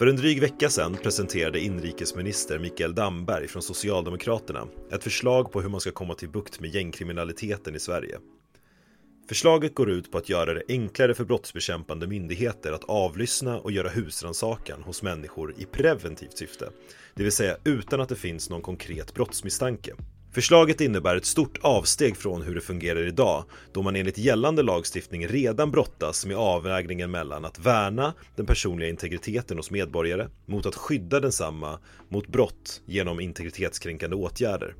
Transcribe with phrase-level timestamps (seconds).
[0.00, 5.68] För en dryg vecka sedan presenterade inrikesminister Mikael Damberg från Socialdemokraterna ett förslag på hur
[5.68, 8.18] man ska komma till bukt med gängkriminaliteten i Sverige.
[9.28, 13.88] Förslaget går ut på att göra det enklare för brottsbekämpande myndigheter att avlyssna och göra
[13.88, 16.70] husrannsakan hos människor i preventivt syfte,
[17.14, 19.92] det vill säga utan att det finns någon konkret brottsmisstanke.
[20.32, 25.28] Förslaget innebär ett stort avsteg från hur det fungerar idag då man enligt gällande lagstiftning
[25.28, 31.20] redan brottas med avvägningen mellan att värna den personliga integriteten hos medborgare mot att skydda
[31.20, 31.78] densamma
[32.08, 34.74] mot brott genom integritetskränkande åtgärder.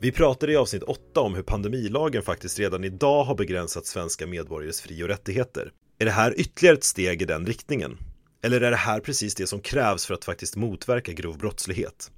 [0.00, 4.80] Vi pratade i avsnitt 8 om hur pandemilagen faktiskt redan idag har begränsat svenska medborgares
[4.80, 5.72] fri och rättigheter.
[5.98, 7.98] Är det här ytterligare ett steg i den riktningen?
[8.42, 12.10] Eller är det här precis det som krävs för att faktiskt motverka grov brottslighet?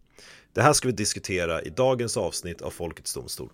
[0.56, 3.50] Det här ska vi diskutera i dagens avsnitt av Folkets Domstol.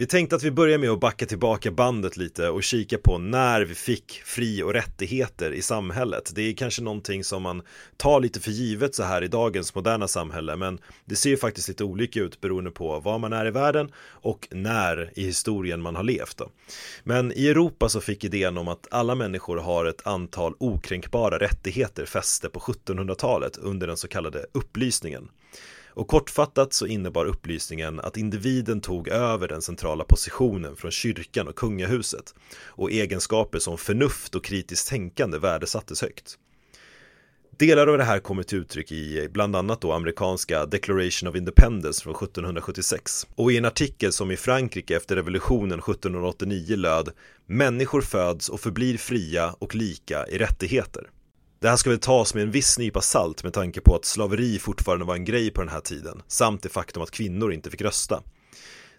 [0.00, 3.60] Vi tänkte att vi börjar med att backa tillbaka bandet lite och kika på när
[3.60, 6.32] vi fick fri och rättigheter i samhället.
[6.34, 7.62] Det är kanske någonting som man
[7.96, 11.68] tar lite för givet så här i dagens moderna samhälle, men det ser ju faktiskt
[11.68, 15.96] lite olika ut beroende på var man är i världen och när i historien man
[15.96, 16.36] har levt.
[16.36, 16.50] Då.
[17.04, 22.06] Men i Europa så fick idén om att alla människor har ett antal okränkbara rättigheter
[22.06, 25.28] fäste på 1700-talet under den så kallade upplysningen.
[25.98, 31.56] Och kortfattat så innebar upplysningen att individen tog över den centrala positionen från kyrkan och
[31.56, 32.34] kungahuset
[32.66, 36.38] och egenskaper som förnuft och kritiskt tänkande värdesattes högt.
[37.58, 42.02] Delar av det här kommer till uttryck i bland annat då amerikanska Declaration of Independence
[42.02, 47.08] från 1776 och i en artikel som i Frankrike efter revolutionen 1789 löd
[47.46, 51.10] Människor föds och förblir fria och lika i rättigheter.
[51.60, 54.58] Det här ska väl tas med en viss nypa salt med tanke på att slaveri
[54.58, 57.82] fortfarande var en grej på den här tiden, samt det faktum att kvinnor inte fick
[57.82, 58.22] rösta.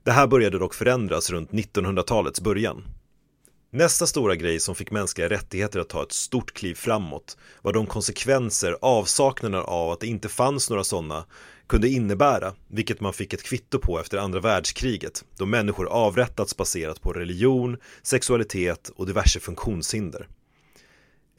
[0.04, 2.84] Det här började dock förändras runt 1900-talets början.
[3.72, 7.86] Nästa stora grej som fick mänskliga rättigheter att ta ett stort kliv framåt var de
[7.86, 11.26] konsekvenser avsaknaden av att det inte fanns några sådana
[11.68, 17.02] kunde innebära, vilket man fick ett kvitto på efter andra världskriget, då människor avrättats baserat
[17.02, 20.28] på religion, sexualitet och diverse funktionshinder.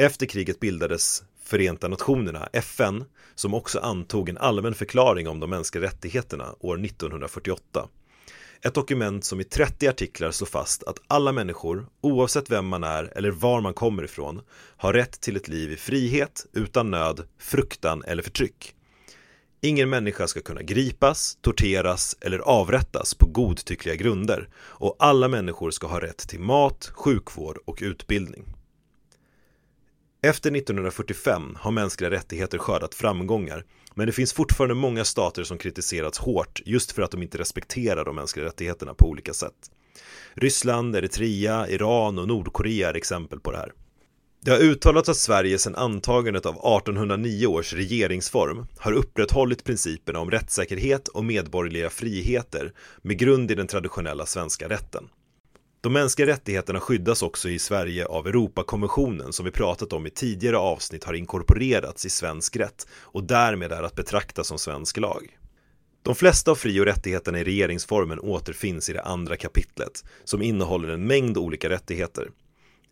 [0.00, 5.84] Efter kriget bildades Förenta Nationerna, FN, som också antog en allmän förklaring om de mänskliga
[5.84, 7.88] rättigheterna år 1948.
[8.62, 13.12] Ett dokument som i 30 artiklar slår fast att alla människor, oavsett vem man är
[13.16, 14.40] eller var man kommer ifrån,
[14.76, 18.74] har rätt till ett liv i frihet, utan nöd, fruktan eller förtryck.
[19.60, 25.86] Ingen människa ska kunna gripas, torteras eller avrättas på godtyckliga grunder och alla människor ska
[25.86, 28.59] ha rätt till mat, sjukvård och utbildning.
[30.22, 33.64] Efter 1945 har mänskliga rättigheter skördat framgångar
[33.94, 38.04] men det finns fortfarande många stater som kritiserats hårt just för att de inte respekterar
[38.04, 39.54] de mänskliga rättigheterna på olika sätt.
[40.34, 43.72] Ryssland, Eritrea, Iran och Nordkorea är exempel på det här.
[44.42, 50.30] Det har uttalats att Sverige sedan antagandet av 1809 års regeringsform har upprätthållit principerna om
[50.30, 55.08] rättssäkerhet och medborgerliga friheter med grund i den traditionella svenska rätten.
[55.82, 60.58] De mänskliga rättigheterna skyddas också i Sverige av Europakonventionen som vi pratat om i tidigare
[60.58, 65.38] avsnitt har inkorporerats i svensk rätt och därmed är att betrakta som svensk lag.
[66.02, 70.88] De flesta av fri och rättigheterna i regeringsformen återfinns i det andra kapitlet som innehåller
[70.88, 72.30] en mängd olika rättigheter.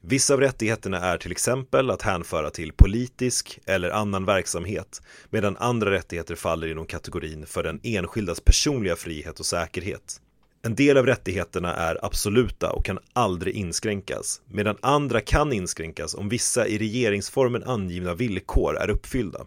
[0.00, 5.91] Vissa av rättigheterna är till exempel att hänföra till politisk eller annan verksamhet medan andra
[5.91, 10.21] rättigheter faller inom kategorin för den enskildas personliga frihet och säkerhet.
[10.68, 16.28] En del av rättigheterna är absoluta och kan aldrig inskränkas, medan andra kan inskränkas om
[16.28, 19.46] vissa i regeringsformen angivna villkor är uppfyllda.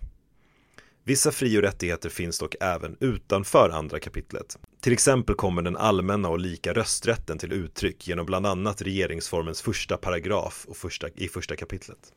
[1.04, 4.58] Vissa fri och rättigheter finns dock även utanför andra kapitlet.
[4.80, 9.98] Till exempel kommer den allmänna och lika rösträtten till uttryck genom bland annat regeringsformens första
[9.98, 12.14] paragraf och första, i första kapitlet.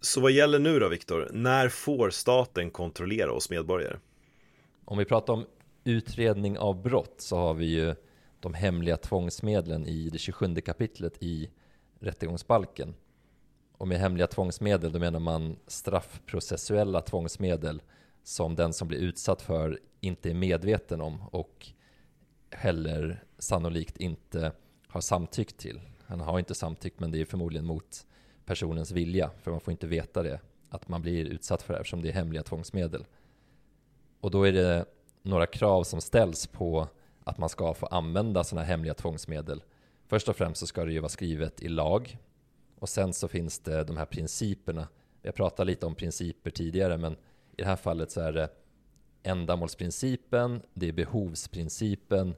[0.00, 1.28] Så vad gäller nu då Viktor?
[1.32, 3.96] När får staten kontrollera oss medborgare?
[4.90, 5.46] Om vi pratar om
[5.84, 7.94] utredning av brott så har vi ju
[8.40, 11.50] de hemliga tvångsmedlen i det 27 kapitlet i
[12.00, 12.94] rättegångsbalken.
[13.72, 17.82] Och med hemliga tvångsmedel då menar man straffprocessuella tvångsmedel
[18.22, 21.66] som den som blir utsatt för inte är medveten om och
[22.50, 24.52] heller sannolikt inte
[24.86, 25.80] har samtyckt till.
[26.06, 28.06] Han har inte samtyckt men det är förmodligen mot
[28.44, 32.02] personens vilja för man får inte veta det att man blir utsatt för det eftersom
[32.02, 33.04] det är hemliga tvångsmedel.
[34.20, 34.84] Och då är det
[35.22, 36.88] några krav som ställs på
[37.24, 39.62] att man ska få använda sådana här hemliga tvångsmedel.
[40.06, 42.18] Först och främst så ska det ju vara skrivet i lag
[42.78, 44.88] och sen så finns det de här principerna.
[45.22, 48.48] Vi har pratat lite om principer tidigare men i det här fallet så är det
[49.22, 52.34] ändamålsprincipen, det är behovsprincipen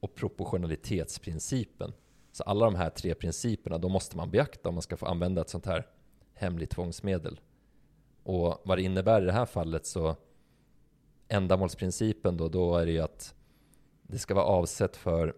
[0.00, 1.92] och proportionalitetsprincipen.
[2.32, 5.40] Så alla de här tre principerna, de måste man beakta om man ska få använda
[5.40, 5.86] ett sånt här
[6.34, 7.40] hemligt tvångsmedel.
[8.22, 10.16] Och vad det innebär i det här fallet så
[11.28, 13.34] ändamålsprincipen då, då är det ju att
[14.02, 15.34] det ska vara avsett för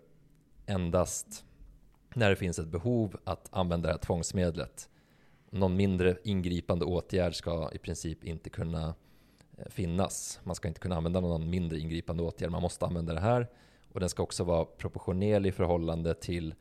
[0.66, 1.44] endast
[2.14, 4.88] när det finns ett behov att använda det här tvångsmedlet.
[5.50, 8.94] Någon mindre ingripande åtgärd ska i princip inte kunna
[9.58, 10.40] eh, finnas.
[10.42, 12.50] Man ska inte kunna använda någon mindre ingripande åtgärd.
[12.50, 13.48] Man måste använda det här
[13.92, 16.54] och den ska också vara proportionell i förhållande till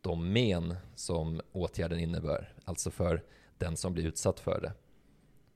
[0.00, 2.54] de men som åtgärden innebär.
[2.64, 3.22] Alltså för
[3.58, 4.72] den som blir utsatt för det.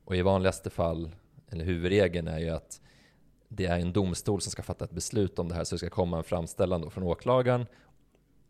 [0.05, 1.11] Och i vanligaste fall,
[1.51, 2.81] eller huvudregeln är ju att
[3.57, 5.91] det är en domstol som ska fatta ett beslut om det här så det ska
[5.91, 7.67] komma en framställan då från åklagaren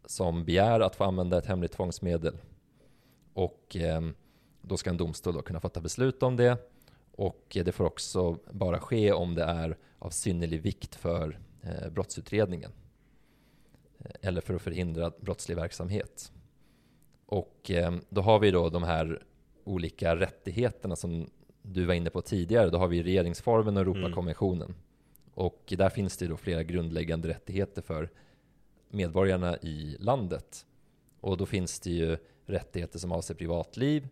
[0.04, 2.36] som begär att få använda ett hemligt tvångsmedel.
[3.32, 4.00] Och eh,
[4.62, 6.58] då ska en domstol då kunna fatta beslut om det.
[7.12, 12.72] Och det får också bara ske om det är av synnerlig vikt för eh, brottsutredningen.
[13.98, 16.32] Eh, eller för att förhindra brottslig verksamhet.
[17.26, 19.22] Och eh, då har vi då de här
[19.64, 21.26] olika rättigheterna som
[21.62, 22.70] du var inne på tidigare.
[22.70, 24.68] Då har vi regeringsformen och Europakonventionen.
[24.68, 24.80] Mm.
[25.34, 28.10] Och där finns det då flera grundläggande rättigheter för
[28.88, 30.66] medborgarna i landet.
[31.20, 32.16] Och då finns det ju
[32.46, 34.08] rättigheter som avser privatliv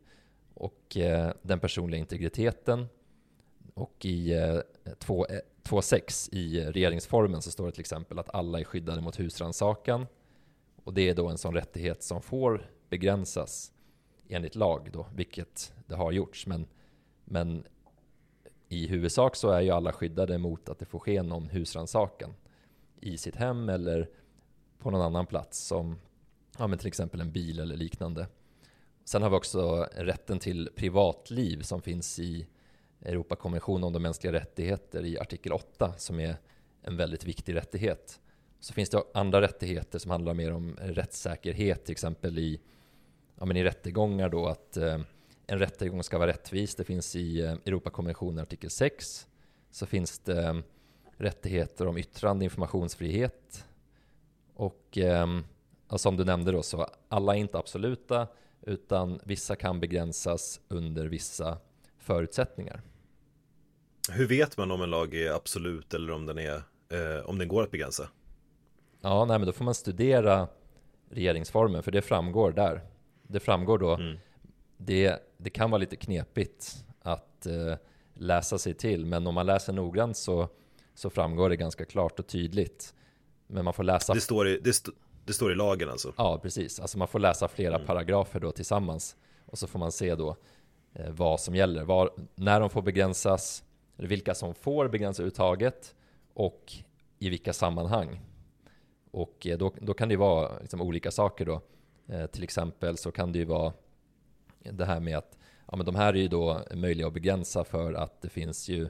[0.54, 2.86] och eh, den personliga integriteten.
[3.74, 8.64] Och i eh, 2.6 eh, i regeringsformen så står det till exempel att alla är
[8.64, 10.06] skyddade mot husrannsakan.
[10.84, 13.72] Och det är då en sån rättighet som får begränsas
[14.28, 16.46] enligt lag då, vilket det har gjorts.
[16.46, 16.66] Men,
[17.24, 17.64] men
[18.72, 22.34] i huvudsak så är ju alla skyddade mot att det får ske någon husrannsakan
[23.00, 24.08] i sitt hem eller
[24.78, 25.98] på någon annan plats som
[26.58, 28.26] ja, men till exempel en bil eller liknande.
[29.04, 32.46] Sen har vi också rätten till privatliv som finns i
[33.04, 36.36] Europakonventionen om de mänskliga rättigheter i artikel 8 som är
[36.82, 38.20] en väldigt viktig rättighet.
[38.60, 42.60] Så finns det andra rättigheter som handlar mer om rättssäkerhet, till exempel i,
[43.38, 45.00] ja, men i rättegångar då att eh,
[45.46, 46.74] en rättegång ska vara rättvis.
[46.74, 49.26] Det finns i eh, Europakonventionen artikel 6.
[49.70, 50.54] Så finns det eh,
[51.16, 53.64] rättigheter om yttrande, informationsfrihet.
[54.54, 55.26] Och, eh,
[55.96, 58.26] som du nämnde då, så alla är inte absoluta,
[58.60, 61.58] utan vissa kan begränsas under vissa
[61.98, 62.82] förutsättningar.
[64.10, 66.56] Hur vet man om en lag är absolut eller om den, är,
[66.88, 68.08] eh, om den går att begränsa?
[69.00, 70.48] Ja, nej, men då får man studera
[71.10, 72.80] regeringsformen, för det framgår där.
[73.22, 74.18] Det framgår då mm
[74.84, 77.74] det, det kan vara lite knepigt att eh,
[78.14, 80.48] läsa sig till, men om man läser noggrant så,
[80.94, 82.94] så framgår det ganska klart och tydligt.
[83.46, 84.14] Men man får läsa...
[84.14, 84.90] Det står i, det, st
[85.24, 86.12] det står i lagen alltså?
[86.16, 86.80] Ja, precis.
[86.80, 87.86] Alltså man får läsa flera mm.
[87.86, 90.36] paragrafer då tillsammans och så får man se då
[90.94, 93.64] eh, vad som gäller, var, när de får begränsas,
[93.96, 95.94] eller vilka som får begränsas överhuvudtaget
[96.34, 96.72] och
[97.18, 98.20] i vilka sammanhang.
[99.10, 101.60] Och eh, då, då kan det vara liksom olika saker då.
[102.08, 103.72] Eh, till exempel så kan det ju vara
[104.70, 105.38] det här med att
[105.70, 108.88] ja, men de här är ju då möjliga att begränsa för att det finns ju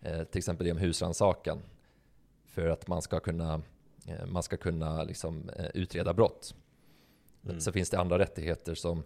[0.00, 1.62] eh, till exempel det om husrannsakan
[2.44, 3.62] för att man ska kunna,
[4.06, 6.54] eh, man ska kunna liksom, eh, utreda brott.
[7.44, 7.60] Mm.
[7.60, 9.02] Så finns det andra rättigheter som,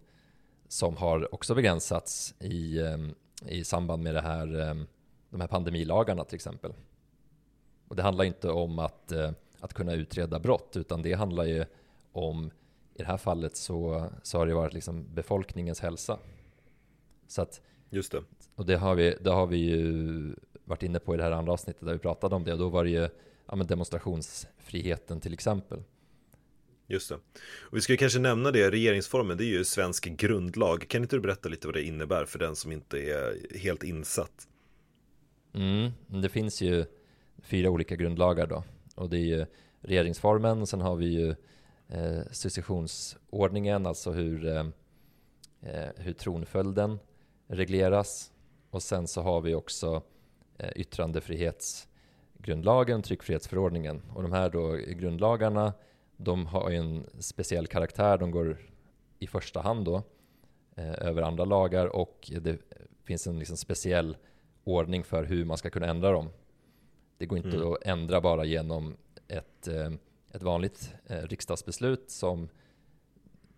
[0.68, 2.98] som har också begränsats i, eh,
[3.46, 4.74] i samband med det här, eh,
[5.30, 6.72] de här pandemilagarna till exempel.
[7.88, 11.64] Och det handlar inte om att, eh, att kunna utreda brott utan det handlar ju
[12.12, 12.50] om
[13.00, 16.18] i det här fallet så, så har det varit liksom befolkningens hälsa.
[17.26, 18.22] Så att, Just det.
[18.54, 21.52] Och det har, vi, det har vi ju varit inne på i det här andra
[21.52, 22.52] avsnittet där vi pratade om det.
[22.52, 23.08] Och då var det ju
[23.46, 25.82] ja, demonstrationsfriheten till exempel.
[26.86, 27.14] Just det.
[27.60, 30.88] Och vi ska kanske nämna det, regeringsformen, det är ju svensk grundlag.
[30.88, 34.48] Kan inte du berätta lite vad det innebär för den som inte är helt insatt?
[35.54, 36.84] Mm, det finns ju
[37.42, 38.64] fyra olika grundlagar då.
[38.94, 39.46] Och det är ju
[39.80, 41.34] regeringsformen, sen har vi ju
[41.90, 44.66] eh, successionsordningen, alltså hur, eh,
[45.60, 46.98] eh, hur tronföljden
[47.46, 48.32] regleras.
[48.70, 50.02] Och sen så har vi också
[50.58, 54.02] eh, yttrandefrihetsgrundlagen, tryckfrihetsförordningen.
[54.14, 55.72] Och de här då grundlagarna,
[56.16, 58.58] de har ju en speciell karaktär, de går
[59.18, 60.02] i första hand då
[60.76, 62.58] eh, över andra lagar och det
[63.04, 64.16] finns en liksom speciell
[64.64, 66.28] ordning för hur man ska kunna ändra dem.
[67.18, 67.72] Det går inte mm.
[67.72, 68.96] att ändra bara genom
[69.28, 69.90] ett eh,
[70.32, 72.48] ett vanligt eh, riksdagsbeslut som,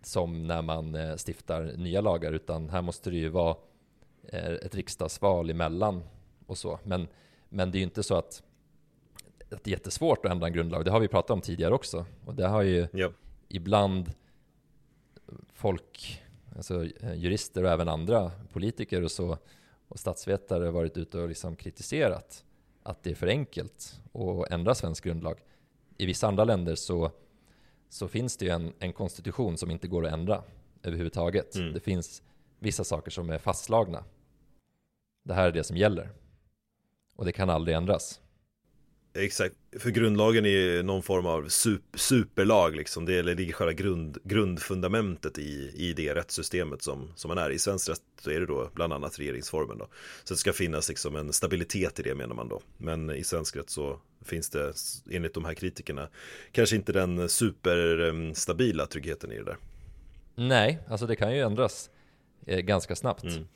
[0.01, 3.55] som när man eh, stiftar nya lagar, utan här måste det ju vara
[4.23, 6.03] eh, ett riksdagsval emellan
[6.47, 6.79] och så.
[6.83, 7.07] Men,
[7.49, 8.43] men det är ju inte så att
[9.53, 10.85] att det är jättesvårt att ändra en grundlag.
[10.85, 12.05] Det har vi pratat om tidigare också.
[12.25, 13.11] Och det har ju Ja.
[13.47, 14.11] ibland
[15.53, 16.23] folk,
[16.55, 19.37] alltså eh, jurister och även andra politiker och så
[19.87, 22.43] och statsvetare varit ute och liksom kritiserat
[22.83, 25.39] att det är för enkelt att ändra svensk grundlag.
[26.03, 27.11] I vissa andra länder så,
[27.89, 30.43] så finns det ju en, en konstitution som inte går att ändra
[30.83, 31.55] överhuvudtaget.
[31.55, 31.73] Mm.
[31.73, 32.21] Det finns
[32.59, 34.03] vissa saker som är fastslagna.
[35.23, 36.09] Det här är det som gäller.
[37.15, 38.19] Och det kan aldrig ändras.
[39.15, 43.05] Exakt, för grundlagen är ju någon form av sup superlag liksom.
[43.05, 47.49] Det ligger själva grund, grundfundamentet i, i det rättssystemet som, som man är.
[47.49, 49.87] I svensk rätt så är det då bland annat regeringsformen då.
[50.23, 52.61] Så det ska finnas liksom en stabilitet i det menar man då.
[52.77, 54.73] Men i svensk rätt så finns det
[55.11, 56.09] enligt de här kritikerna
[56.51, 59.57] kanske inte den superstabila tryggheten i det där.
[60.35, 61.89] Nej, alltså det kan ju ändras
[62.45, 63.23] eh, ganska snabbt.
[63.23, 63.47] Mm.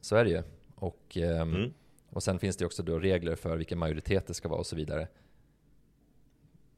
[0.00, 0.42] Så är det ju.
[0.74, 1.72] Och, ehm, Mm.
[2.14, 4.76] Och sen finns det också då regler för vilken majoritet det ska vara och så
[4.76, 5.08] vidare.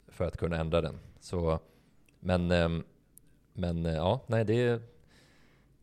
[0.09, 0.99] För att kunna ändra den.
[1.21, 1.61] Så,
[2.21, 2.85] men, ehm,
[3.53, 4.83] men eh, ja, nej det,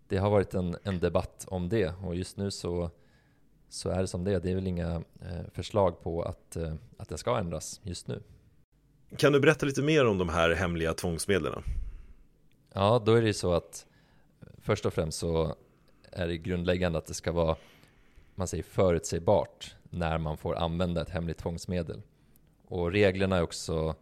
[0.07, 2.89] det har varit en, en debatt om det och just nu så,
[3.69, 4.39] så är det som det är.
[4.39, 8.23] Det är väl inga eh, förslag på att, eh, att den ska ändras just nu.
[9.17, 11.63] Kan du berätta lite mer om de här hemliga tvångsmedlen?
[12.73, 13.85] Ja, då är det ju så att
[14.57, 15.55] först och främst så
[16.11, 17.55] är det grundläggande att det ska vara,
[18.35, 22.01] man säger förutsägbart när man får använda ett hemligt tvångsmedel.
[22.67, 23.95] Och reglerna är också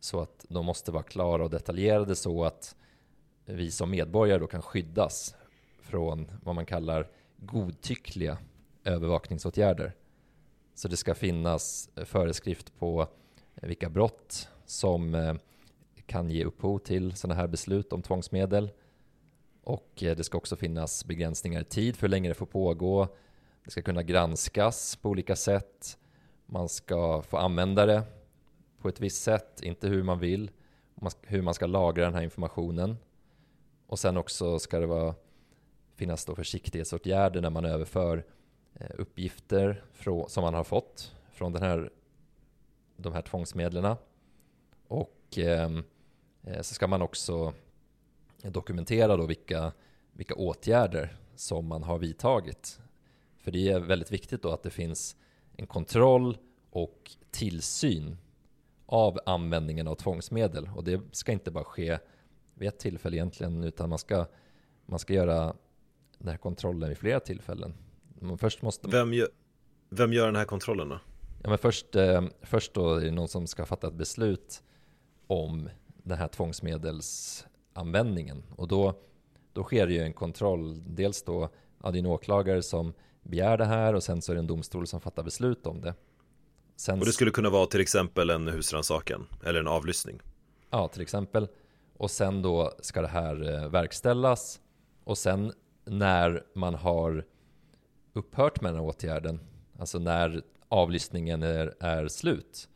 [0.00, 2.76] så att de måste vara klara och detaljerade så att
[3.44, 5.34] vi som medborgare då kan skyddas
[5.80, 8.38] från vad man kallar godtyckliga
[8.84, 9.94] övervakningsåtgärder.
[10.74, 13.08] Så det ska finnas föreskrift på
[13.54, 15.34] vilka brott som eh,
[16.06, 18.70] kan ge upphov till sådana här beslut om tvångsmedel.
[19.62, 23.08] Och eh, det ska också finnas begränsningar i tid för hur länge det får pågå.
[23.68, 25.98] Det ska kunna granskas på olika sätt.
[26.46, 28.02] Man ska få använda det
[28.78, 30.50] på ett visst sätt, inte hur man vill.
[31.22, 32.96] Hur man ska lagra den här informationen.
[33.86, 35.14] Och sen också ska det vara,
[35.94, 38.24] finnas då försiktighetsåtgärder när man överför
[38.74, 39.84] eh, uppgifter
[40.28, 41.90] som man har fått från den här,
[42.96, 43.96] de här tvångsmedlen.
[44.86, 45.84] Och ehm,
[46.42, 47.54] eh, så ska man också
[48.42, 49.72] dokumentera då vilka,
[50.12, 52.80] vilka åtgärder som man har vidtagit.
[53.38, 55.16] För det är väldigt viktigt då att det finns
[55.56, 56.38] en kontroll
[56.70, 58.16] och tillsyn
[58.86, 60.70] av användningen av tvångsmedel.
[60.76, 61.98] Och det ska inte bara ske
[62.54, 64.26] vid ett tillfälle egentligen, utan man ska,
[64.86, 65.54] man ska göra
[66.18, 67.74] den här kontrollen vid flera tillfällen.
[68.20, 69.28] Men först måste Vem gör,
[69.88, 71.00] vem gör den här kontrollen då?
[71.42, 74.62] Ja, men först, eh, först då är det någon som ska fatta ett beslut
[75.26, 75.68] om
[76.02, 78.42] den här tvångsmedelsanvändningen.
[78.56, 78.94] Och då,
[79.52, 80.82] då sker det ju en kontroll.
[80.86, 81.48] Dels då,
[81.82, 82.92] ja, det är en åklagare som
[83.28, 85.94] begär det här och sen så är det en domstol som fattar beslut om det.
[86.76, 90.20] Sen, Och det skulle kunna vara till exempel en husrannsakan eller en avlyssning.
[90.70, 91.48] Ja, till exempel.
[91.96, 94.60] Och sen då ska det här eh, verkställas.
[95.04, 95.52] Och sen
[95.84, 97.24] när man har
[98.12, 99.40] upphört med den här åtgärden,
[99.78, 102.68] alltså när avlyssningen är, är slut,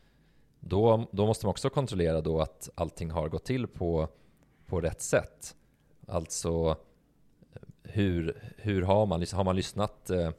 [0.61, 4.09] då, då måste man också kontrollera då att allting har gått till på,
[4.67, 5.57] på rätt sätt.
[6.09, 6.77] Alltså
[7.83, 10.31] hur, hur har man, har man lyssnat eh,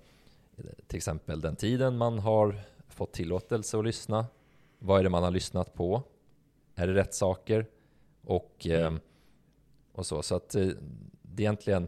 [0.88, 2.56] till exempel den tiden man har
[2.88, 4.26] fått tillåtelse att lyssna?
[4.80, 6.04] Vad är det man har lyssnat på?
[6.76, 7.66] Är det rätt saker?
[8.22, 8.94] Och, eh,
[9.92, 10.22] och så.
[10.22, 10.68] Så att eh,
[11.22, 11.88] det är egentligen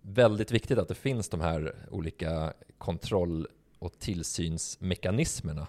[0.00, 3.48] väldigt viktigt att det finns de här olika kontroll
[3.78, 5.66] och tillsynsmekanismerna.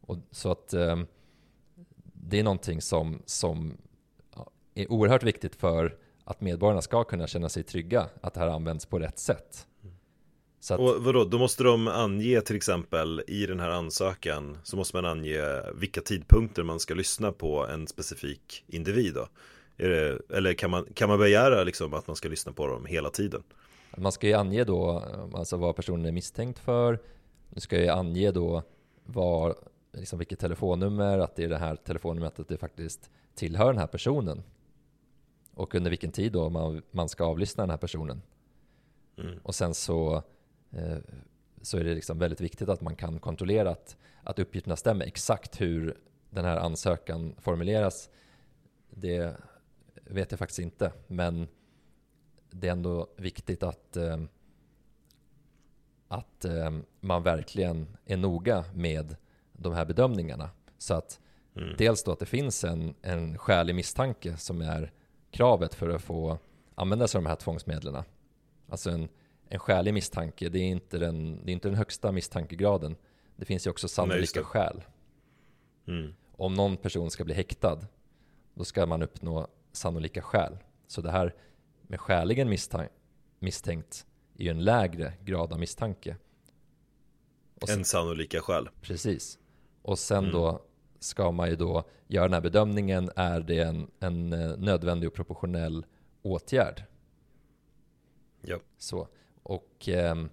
[0.00, 0.68] Och, så att
[2.12, 3.76] det är någonting som, som
[4.74, 8.86] är oerhört viktigt för att medborgarna ska kunna känna sig trygga att det här används
[8.86, 9.66] på rätt sätt.
[10.60, 14.76] Så att, Och vadå, då måste de ange till exempel i den här ansökan så
[14.76, 15.42] måste man ange
[15.74, 19.28] vilka tidpunkter man ska lyssna på en specifik individ då?
[19.76, 23.10] Det, eller kan man, kan man begära liksom att man ska lyssna på dem hela
[23.10, 23.42] tiden?
[23.96, 26.98] Man ska ju ange då alltså vad personen är misstänkt för.
[27.50, 28.62] Du ska ju ange då
[29.04, 29.54] vad,
[29.92, 33.86] liksom vilket telefonnummer, att det är det här telefonnumret, att det faktiskt tillhör den här
[33.86, 34.42] personen.
[35.54, 38.22] Och under vilken tid då man, man ska avlyssna den här personen.
[39.18, 39.38] Mm.
[39.42, 40.22] Och sen så,
[40.70, 40.98] eh,
[41.62, 45.04] så är det liksom väldigt viktigt att man kan kontrollera att, att uppgifterna stämmer.
[45.06, 45.98] Exakt hur
[46.30, 48.10] den här ansökan formuleras,
[48.90, 49.36] det
[50.04, 50.92] vet jag faktiskt inte.
[51.06, 51.48] Men
[52.50, 54.20] det är ändå viktigt att, eh,
[56.08, 59.16] att eh, man verkligen är noga med
[59.52, 60.50] de här bedömningarna.
[60.78, 61.20] Så att
[61.56, 61.74] Mm.
[61.78, 64.92] dels då att det finns en, en skälig misstanke som är
[65.32, 66.38] kravet för att få
[66.74, 68.02] använda sig av de här tvångsmedlen.
[68.68, 69.08] Alltså en,
[69.48, 72.96] en skälig misstanke, det är, inte den, det är inte den högsta misstankegraden.
[73.36, 74.44] Det finns ju också Nej, sannolika det.
[74.44, 74.84] skäl.
[75.86, 76.14] Mm.
[76.32, 77.78] Om någon person ska bli häktad,
[78.54, 80.58] då ska man uppnå sannolika skäl.
[80.86, 81.34] Så det här
[81.82, 82.92] med skäligen misstänkt,
[83.38, 84.06] misstänkt
[84.38, 86.16] är ju en lägre grad av misstanke.
[87.66, 88.68] Sen, en sannolika skäl.
[88.80, 89.38] Precis.
[89.82, 90.32] Och sen mm.
[90.32, 90.62] då
[91.02, 95.14] ska man ju då göra den här bedömningen, är det en, en eh, nödvändig och
[95.14, 95.86] proportionell
[96.22, 96.84] åtgärd?
[98.40, 98.58] Ja.
[98.78, 99.08] Så.
[99.42, 100.24] Och eh,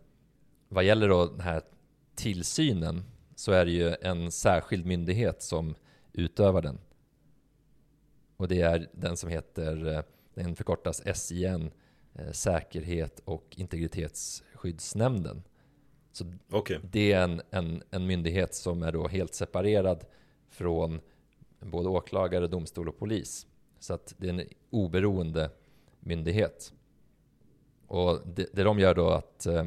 [0.67, 1.61] vad gäller då den här
[2.15, 3.03] tillsynen
[3.35, 5.75] så är det ju en särskild myndighet som
[6.13, 6.79] utövar den.
[8.37, 11.71] Och det är den som heter, eh, den förkortas SIN,
[12.13, 15.43] eh, Säkerhet och integritetsskyddsnämnden.
[16.11, 16.79] Så okay.
[16.91, 20.05] det är en, en, en myndighet som är då helt separerad
[20.49, 21.01] från
[21.59, 23.47] både åklagare, domstol och polis.
[23.79, 25.49] Så att det är en oberoende
[25.99, 26.73] myndighet.
[27.87, 29.65] Och det, det de gör då att eh,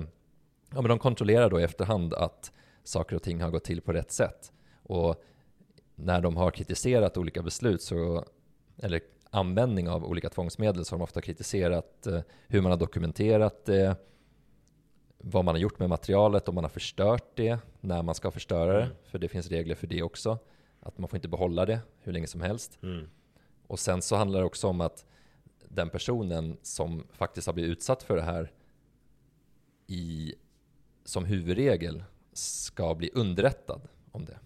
[0.70, 2.52] ja, men de kontrollerar då i efterhand att
[2.84, 4.52] saker och ting har gått till på rätt sätt.
[4.82, 5.22] Och
[5.94, 8.24] när de har kritiserat olika beslut, så,
[8.76, 13.64] eller användning av olika tvångsmedel, så har de ofta kritiserat eh, hur man har dokumenterat
[13.64, 13.96] det,
[15.18, 18.72] vad man har gjort med materialet, om man har förstört det, när man ska förstöra
[18.72, 18.96] det, mm.
[19.04, 20.38] för det finns regler för det också.
[20.82, 22.78] Att man får inte behålla det hur länge som helst.
[22.82, 23.08] Mm.
[23.66, 25.04] Och sen så handlar det också om att
[25.68, 28.52] den personen som faktiskt har blivit utsatt för det här
[29.86, 30.34] i,
[31.04, 34.38] som huvudregel ska bli underrättad om det.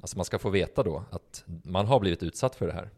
[0.00, 2.90] Alltså man ska få veta då att man har blivit utsatt för det här.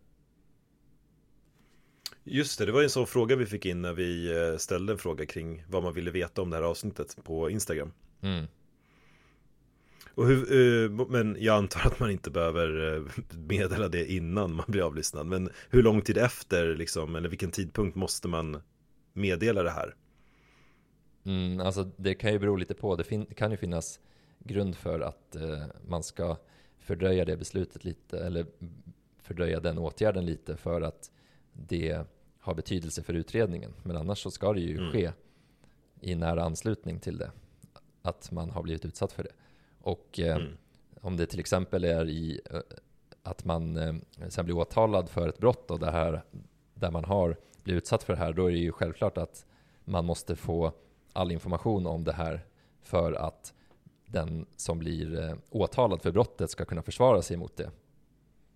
[2.25, 4.99] Just det, det var en sån fråga vi fick in när vi eh, ställde en
[4.99, 7.93] fråga kring vad man ville veta om det här avsnittet på Instagram.
[8.21, 8.47] Mm.
[10.15, 10.53] Och hur,
[10.85, 13.03] eh, men jag antar att man inte behöver eh,
[13.39, 15.27] meddela det innan man blir avlyssnad.
[15.27, 18.63] Men hur lång tid efter, liksom, eller vilken tidpunkt måste man
[19.13, 19.95] meddela det här?
[21.25, 22.97] Mm, alltså det kan ju bero lite på.
[22.97, 24.01] Det, fin- kan ju finnas
[24.39, 26.37] grund för att eh, man ska
[26.79, 28.47] fördröja det beslutet lite, eller
[29.19, 31.11] fördröja den åtgärden lite för att
[31.53, 32.05] det
[32.39, 33.73] har betydelse för utredningen.
[33.83, 34.93] Men annars så ska det ju mm.
[34.93, 35.13] ske
[36.01, 37.31] i nära anslutning till det,
[38.03, 39.33] att man har blivit utsatt för det.
[39.85, 40.57] Och eh, mm.
[41.01, 42.61] om det till exempel är i eh,
[43.23, 43.95] att man eh,
[44.29, 46.23] sen blir åtalad för ett brott och det här,
[46.75, 49.47] där man har blivit utsatt för det här, då är det ju självklart att
[49.85, 50.73] man måste få
[51.13, 52.47] all information om det här
[52.83, 53.55] för att
[54.07, 57.71] den som blir eh, åtalad för brottet ska kunna försvara sig mot det.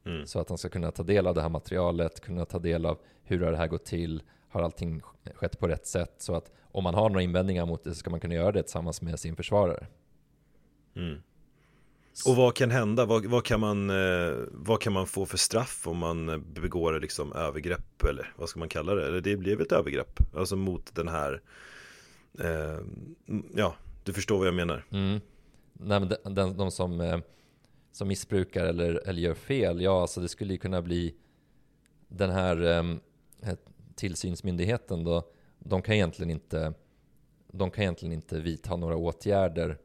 [0.04, 0.26] Mm.
[0.26, 2.98] Så att han ska kunna ta del av det här materialet, kunna ta del av
[3.22, 5.02] hur har det här gått till, har allting
[5.34, 6.14] skett på rätt sätt?
[6.18, 8.62] Så att om man har några invändningar mot det så ska man kunna göra det
[8.62, 9.86] tillsammans med sin försvarare.
[10.98, 11.18] Mm.
[12.26, 13.04] Och vad kan hända?
[13.06, 17.32] Vad, vad, kan man, eh, vad kan man få för straff om man begår liksom
[17.32, 19.06] övergrepp eller vad ska man kalla det?
[19.06, 21.42] Eller det blir ett övergrepp, alltså mot den här,
[22.40, 22.78] eh,
[23.54, 24.84] ja, du förstår vad jag menar.
[24.90, 25.20] Mm.
[25.72, 27.18] Nej, men den, den, de som, eh,
[27.92, 31.14] som missbrukar eller, eller gör fel, ja, alltså det skulle ju kunna bli
[32.08, 33.54] den här eh,
[33.94, 36.74] tillsynsmyndigheten då, de kan egentligen inte,
[37.52, 39.78] de kan egentligen inte vidta några åtgärder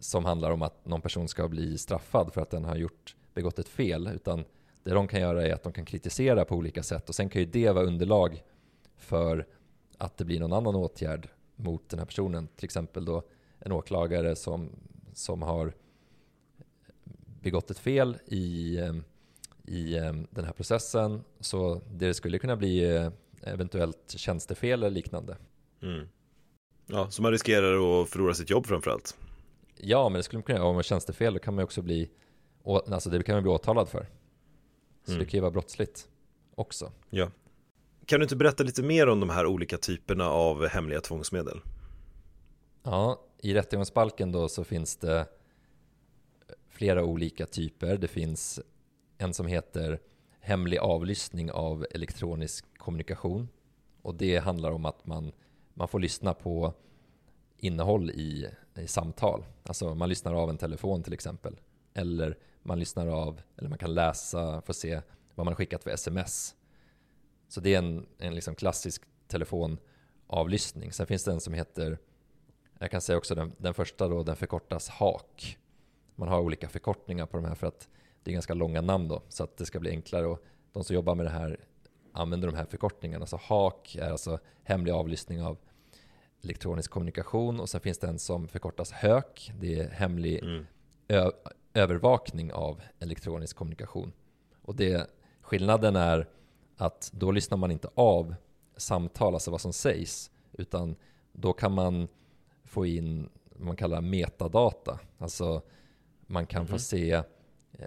[0.00, 3.58] som handlar om att någon person ska bli straffad för att den har gjort, begått
[3.58, 4.10] ett fel.
[4.14, 4.44] Utan
[4.82, 7.42] det de kan göra är att de kan kritisera på olika sätt och sen kan
[7.42, 8.42] ju det vara underlag
[8.96, 9.46] för
[9.98, 12.48] att det blir någon annan åtgärd mot den här personen.
[12.56, 13.22] Till exempel då
[13.58, 14.70] en åklagare som,
[15.12, 15.72] som har
[17.42, 18.78] begått ett fel i,
[19.64, 21.24] i ehm, den här processen.
[21.40, 23.10] Så det skulle kunna bli eh,
[23.42, 25.36] eventuellt tjänstefel eller liknande.
[25.82, 26.08] Mm.
[26.86, 29.16] Ja, så man riskerar att förlora sitt jobb framförallt.
[29.78, 30.68] Ja, men det skulle man kunna göra.
[30.68, 32.10] Om man tjänstefel då kan man ju också bli,
[32.64, 34.06] alltså det kan man bli åtalad för.
[35.04, 35.24] Så mm.
[35.24, 36.08] det kan ju vara brottsligt
[36.54, 36.92] också.
[37.10, 37.30] Ja.
[38.06, 41.60] Kan du inte berätta lite mer om de här olika typerna av hemliga tvångsmedel?
[42.82, 45.26] Ja, i rättegångsbalken då så finns det
[46.68, 47.96] flera olika typer.
[47.96, 48.60] Det finns
[49.18, 50.00] en som heter
[50.40, 53.48] hemlig avlyssning av elektronisk kommunikation.
[54.02, 55.32] Och det handlar om att man,
[55.74, 56.74] man får lyssna på
[57.58, 58.46] innehåll i,
[58.82, 59.44] i samtal.
[59.62, 61.60] Alltså man lyssnar av en telefon till exempel.
[61.94, 65.00] Eller man lyssnar av, eller man kan läsa, få se
[65.34, 66.54] vad man har skickat för sms.
[67.48, 70.92] Så det är en, en liksom klassisk telefonavlyssning.
[70.92, 71.98] Sen finns det en som heter,
[72.78, 75.58] jag kan säga också den, den första då, den förkortas HAK.
[76.14, 77.88] Man har olika förkortningar på de här för att
[78.22, 80.26] det är ganska långa namn då, så att det ska bli enklare.
[80.26, 81.60] Och de som jobbar med det här
[82.12, 83.26] använder de här förkortningarna.
[83.26, 85.58] Så HAK är alltså hemlig avlyssning av
[86.42, 89.52] elektronisk kommunikation och sen finns det en som förkortas HÖK.
[89.60, 90.66] Det är hemlig mm.
[91.74, 94.12] övervakning av elektronisk kommunikation.
[94.62, 96.28] Och det, skillnaden är
[96.76, 98.34] att då lyssnar man inte av
[98.76, 100.96] samtal, alltså vad som sägs, utan
[101.32, 102.08] då kan man
[102.64, 105.00] få in vad man kallar metadata.
[105.18, 105.62] Alltså
[106.26, 106.68] man kan mm.
[106.68, 107.24] få se eh,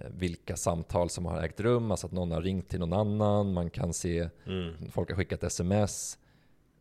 [0.10, 3.70] vilka samtal som har ägt rum, alltså att någon har ringt till någon annan, man
[3.70, 4.92] kan se, Mm.
[4.92, 6.18] folk har skickat sms,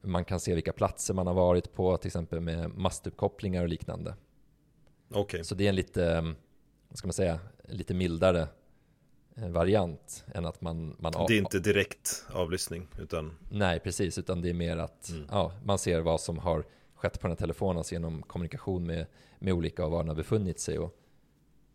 [0.00, 4.14] man kan se vilka platser man har varit på, till exempel med mastuppkopplingar och liknande.
[5.10, 5.44] Okej.
[5.44, 6.22] Så det är en lite, eh,
[6.88, 8.48] vad ska man säga, lite mildare
[9.36, 14.42] eh, variant än att man, man Det är inte direkt avlyssning utan Nej, precis, utan
[14.42, 15.26] det är mer att Mm.
[15.30, 19.06] ja, man ser vad som har skett på den här telefonen, alltså genom kommunikation med,
[19.38, 20.96] med olika och var den har befunnit sig och,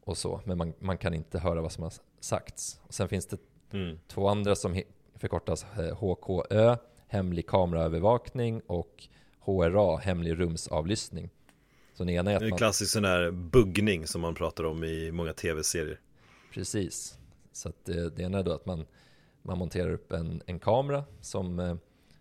[0.04, 0.42] och så.
[0.46, 2.82] Men man, man kan inte höra vad som har sagts.
[2.84, 3.38] Och sen finns det
[3.72, 4.00] mm.
[4.08, 4.82] två andra som
[5.16, 6.76] förkortas eh, HKÖ,
[7.14, 9.08] hemlig kameraövervakning och
[9.40, 11.30] HRA, hemlig rumsavlyssning.
[11.94, 14.84] Så den ena är att en man, klassisk sån här buggning som man pratar om
[14.84, 16.00] i många tv-serier
[16.54, 17.18] Precis.
[17.52, 18.86] Så att det, det ena är då att man,
[19.42, 21.76] man monterar upp en, en kamera som, eh,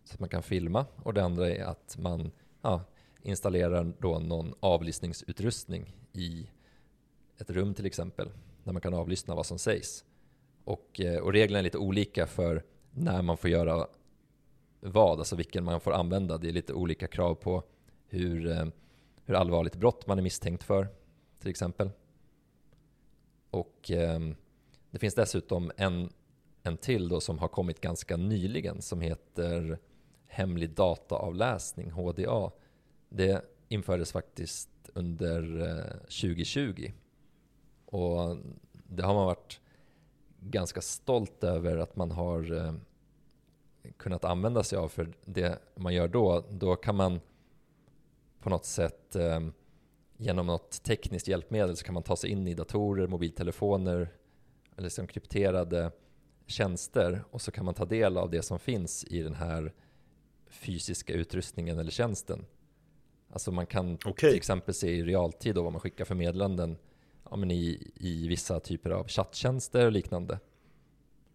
[0.04, 2.30] så att man kan filma och det andra är att man
[2.62, 2.84] ja,
[3.22, 6.46] installerar då någon avlyssningsutrustning i
[7.38, 8.28] ett rum till exempel
[8.64, 10.04] där man kan avlyssna vad som sägs.
[10.64, 13.86] Och, eh, och reglerna är lite olika för när man får göra
[14.84, 16.38] vad, alltså vilken man får använda.
[16.38, 17.62] Det är lite olika krav på
[18.06, 18.66] hur, eh,
[19.24, 20.88] hur allvarligt brott man är misstänkt för
[21.38, 21.90] till exempel.
[23.50, 24.36] Och ehm,
[24.90, 26.08] det finns dessutom en,
[26.62, 29.78] en till då som har kommit ganska nyligen som heter
[30.26, 32.50] hemlig dataavläsning, HDA.
[33.08, 36.92] Det infördes faktiskt under eh, 2020.
[37.86, 38.36] Och
[38.72, 39.60] det har man varit
[40.40, 42.74] ganska stolt över att man har eh,
[43.96, 44.88] kunnat använda sig av.
[44.88, 47.20] För det man gör då, då kan man
[48.40, 49.40] på något sätt eh,
[50.16, 54.08] genom något tekniskt hjälpmedel så kan man ta sig in i datorer, mobiltelefoner
[54.76, 55.90] eller som krypterade
[56.46, 59.72] tjänster och så kan man ta del av det som finns i den här
[60.48, 62.46] fysiska utrustningen eller tjänsten.
[63.30, 64.30] Alltså man kan Okej.
[64.30, 66.76] till exempel se i realtid då vad man skickar för meddelanden
[67.30, 70.38] ja, men i, i vissa typer av chatttjänster och liknande.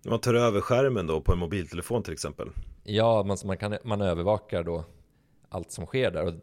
[0.08, 2.50] Man tar över skärmen då på en mobiltelefon till exempel
[2.84, 4.86] Ja, man, man, kan, man övervakar då
[5.50, 6.26] allt som sker där.
[6.26, 6.34] Och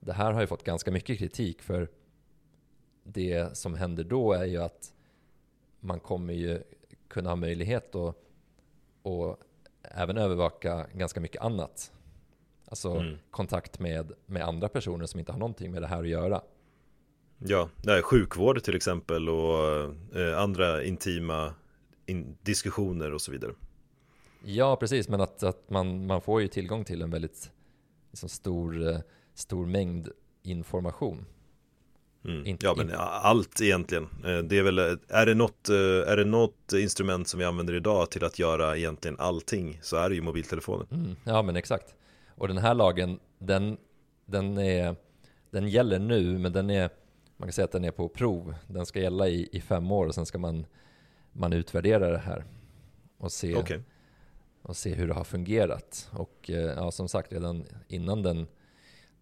[0.00, 1.88] det här har ju fått ganska mycket kritik för
[3.04, 4.92] det som händer då är ju att
[5.80, 6.62] man kommer ju
[7.08, 8.16] kunna ha möjlighet att
[9.02, 9.36] och
[9.82, 11.92] även övervaka ganska mycket annat.
[12.68, 13.18] Alltså Mm.
[13.30, 16.40] kontakt med, med andra personer som inte har någonting med det här att göra.
[17.38, 19.64] Ja, det är sjukvård till exempel och
[20.20, 21.52] eh, andra intima in-
[22.42, 23.52] diskussioner och så vidare
[24.44, 27.50] Ja, precis, men att, att man, man får ju tillgång till en väldigt
[28.10, 28.98] liksom, stor, eh,
[29.34, 30.08] stor mängd
[30.42, 31.26] information.
[32.24, 32.46] mm.
[32.46, 35.74] Inte- Ja men inte- allt egentligen Eh, Det är väl, är det, något, eh,
[36.12, 40.08] är det något instrument som vi använder idag till att göra egentligen allting så är
[40.08, 41.94] det ju mobiltelefonen Mm, ja men exakt.
[42.34, 43.76] Och den här lagen, den,
[44.26, 44.96] den, är,
[45.50, 46.90] den gäller nu, men den är,
[47.36, 48.54] man kan säga att den är på prov.
[48.66, 50.66] Den ska gälla i, i fem år och sen ska man,
[51.38, 52.44] man utvärdera det här
[53.18, 53.80] och se, Okej,
[54.62, 56.08] och se hur det har fungerat.
[56.12, 58.46] Och eh, ja, som sagt, redan innan den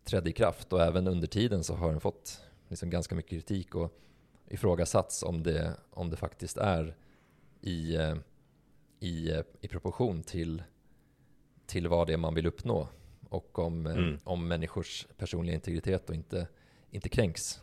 [0.04, 3.74] trädde i kraft och även under tiden så har den fått liksom ganska mycket kritik
[3.74, 4.00] och
[4.48, 6.96] ifrågasatts om det, om det faktiskt är
[7.60, 8.16] i, eh,
[9.00, 10.62] i, eh, i proportion till,
[11.66, 12.88] till vad det är man vill uppnå
[13.28, 14.18] och om, Mm.
[14.24, 16.48] om människors personliga integritet och inte,
[16.90, 17.60] inte kränks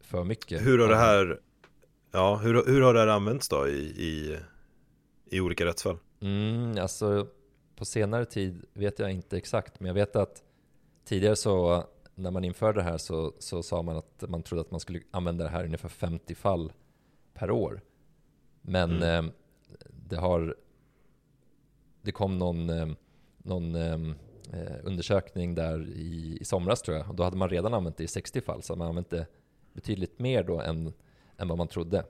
[0.00, 0.66] för mycket.
[0.66, 1.40] Hur har det här
[2.10, 4.38] Ja, hur, hur har det här använts då i, i,
[5.30, 5.98] i olika rättsfall?
[6.20, 7.26] Mm, alltså
[7.76, 10.42] på senare tid vet jag inte exakt, men jag vet att
[11.04, 14.70] tidigare så när man införde det här så, så sa man att man trodde att
[14.70, 16.72] man skulle använda det här ungefär 50 fall
[17.34, 17.80] per år.
[18.62, 19.24] Men Mm.
[19.26, 19.32] eh,
[19.90, 20.56] det har
[22.02, 22.88] det kom någon, eh,
[23.38, 23.98] någon eh,
[24.82, 28.08] undersökning där i, i somras tror jag och då hade man redan använt det i
[28.08, 29.26] 60 fall så man använt det
[29.72, 30.92] betydligt mer då än,
[31.38, 32.04] än vad man trodde.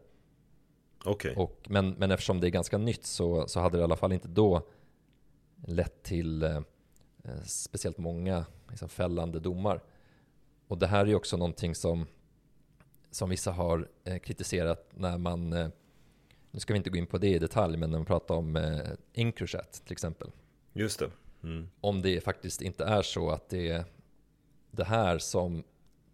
[1.05, 3.97] Okej, Och, men, men eftersom det är ganska nytt så, så hade det i alla
[3.97, 4.69] fall inte då
[5.67, 6.57] lett till eh,
[7.25, 9.83] eh, speciellt många liksom, fällande domar.
[10.69, 12.07] Och det här är ju också någonting som,
[13.11, 15.69] som vissa har eh, kritiserat när man, eh,
[16.51, 18.57] nu ska vi inte gå in på det i detalj, men när man pratar om
[18.57, 18.81] eh,
[19.14, 20.31] Encrochat till exempel.
[20.73, 21.11] just det
[21.43, 21.69] mm.
[21.81, 23.85] Om det faktiskt inte är så att det är
[24.71, 25.64] det här som,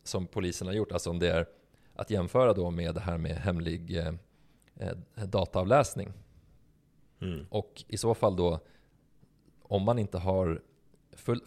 [0.03, 1.46] som polisen har gjort, alltså om det är
[1.94, 4.14] att jämföra då med det här med hemlig eh,
[4.74, 6.12] eh, dataavläsning.
[7.20, 7.46] Mm.
[7.50, 8.61] Och i så fall då,
[9.62, 10.62] om man inte har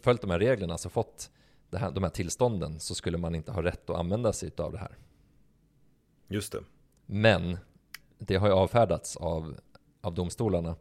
[0.01, 1.31] följt de här reglerna, alltså fått
[1.69, 4.71] det här, de här tillstånden, så skulle man inte ha rätt att använda sig av
[4.71, 4.97] det här.
[6.27, 6.63] Just det
[7.05, 7.57] Men
[8.17, 9.55] det har ju avfärdats av,
[10.01, 10.75] av domstolarna,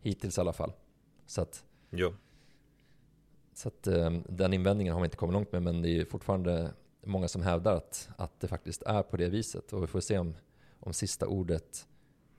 [0.00, 0.72] hittills i alla fall.
[1.26, 2.12] Så att, Ja,
[3.54, 6.06] så att eh, den invändningen har man inte kommit långt med, men det är ju
[6.06, 9.72] fortfarande många som hävdar att, att det faktiskt är på det viset.
[9.72, 10.34] Och vi får se om,
[10.80, 11.86] om sista ordet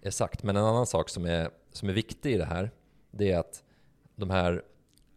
[0.01, 0.43] är sagt.
[0.43, 2.71] men en annan sak som är, som är viktig i det här,
[3.11, 3.63] det är att
[4.15, 4.63] de här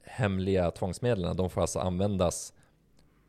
[0.03, 2.55] hemliga tvångsmedlen, de får alltså användas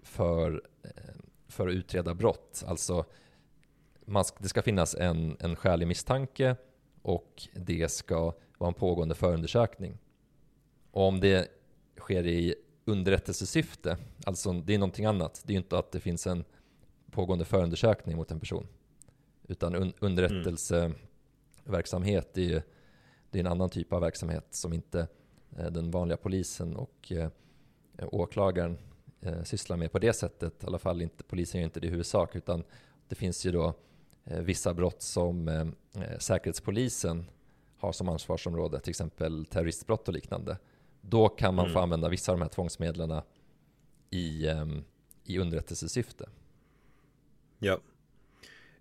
[0.01, 1.13] för, eh,
[1.47, 2.63] för att utreda brott.
[2.67, 3.05] Alltså,
[4.05, 6.55] man, det ska finnas en, en skälig misstanke
[7.01, 9.97] och det ska vara en pågående förundersökning.
[10.91, 11.47] Och om det
[11.97, 15.41] sker i underrättelsesyfte, alltså det är någonting annat.
[15.45, 16.43] Det är ju inte att det finns en
[17.11, 18.67] pågående förundersökning mot en person.
[19.47, 22.63] Utan un underrättelseverksamhet, är är,
[23.31, 25.07] det är en annan typ av verksamhet som inte
[25.57, 27.29] eh, den vanliga polisen och eh,
[28.11, 28.77] åklagaren
[29.21, 30.63] eh, sysslar med på det sättet.
[30.63, 32.63] I alla fall inte, polisen gör inte det i huvudsak, utan
[33.07, 33.73] det finns ju då
[34.23, 35.71] vissa brott som
[36.19, 37.25] Säkerhetspolisen
[37.77, 40.57] har som ansvarsområde, till exempel terroristbrott och liknande.
[41.05, 41.73] Då kan man mm.
[41.73, 43.21] få använda vissa av de här tvångsmedlen
[44.09, 44.47] i,
[45.25, 46.29] i underrättelsesyfte.
[47.59, 47.79] Ja.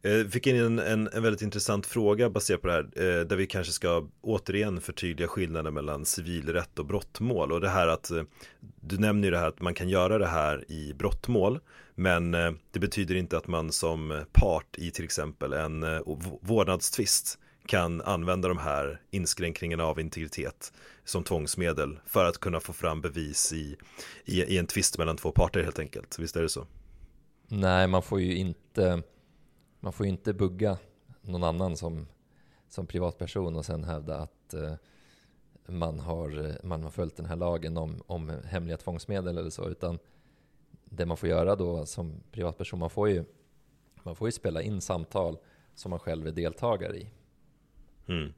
[0.02, 3.36] Eh, fick in en, en, en, väldigt intressant fråga baserat på det här eh, Där
[3.36, 8.22] vi kanske ska återigen förtydliga skillnaden mellan civilrätt och brottmål Och det här att eh,
[8.80, 11.60] Du nämner ju det här att man kan göra det här i brottmål
[11.94, 12.30] Men
[12.70, 15.84] det betyder inte att man som part i till exempel en
[16.40, 20.72] vårdnadstvist kan använda de här inskränkningarna av integritet
[21.04, 23.76] som tvångsmedel för att kunna få fram bevis i,
[24.24, 26.18] i, i en tvist mellan två parter helt enkelt.
[26.18, 26.66] Visst är det så?
[27.48, 29.02] Nej, man får ju inte,
[29.80, 30.78] man får inte bugga
[31.20, 32.06] någon annan som,
[32.68, 34.74] som privatperson och sen hävda att eh,
[35.66, 39.98] man, har, man har följt den här lagen om, om hemliga tvångsmedel eller så, utan
[40.84, 43.24] det man får göra då som privatperson, man får ju,
[44.02, 45.38] man får ju spela in samtal
[45.74, 47.10] som man själv är deltagare i.
[48.06, 48.32] Mm.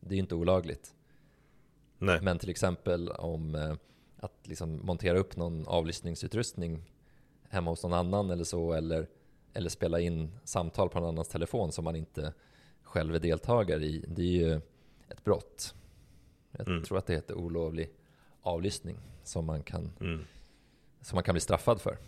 [0.00, 0.94] Det är ju inte olagligt.
[1.98, 2.20] Nej.
[2.22, 3.74] Men till exempel om eh,
[4.16, 6.82] att liksom montera upp någon avlyssningsutrustning
[7.48, 9.06] hemma hos någon annan eller så, eller,
[9.52, 12.32] eller spela in samtal på någon annans telefon som man inte
[12.82, 14.60] själv är deltagare i, det är ju
[15.08, 15.74] ett brott.
[16.52, 16.82] Jag mm.
[16.82, 17.90] tror att det heter olovlig
[18.42, 20.24] avlyssning som man kan, mm.
[21.00, 21.98] som man kan bli straffad för.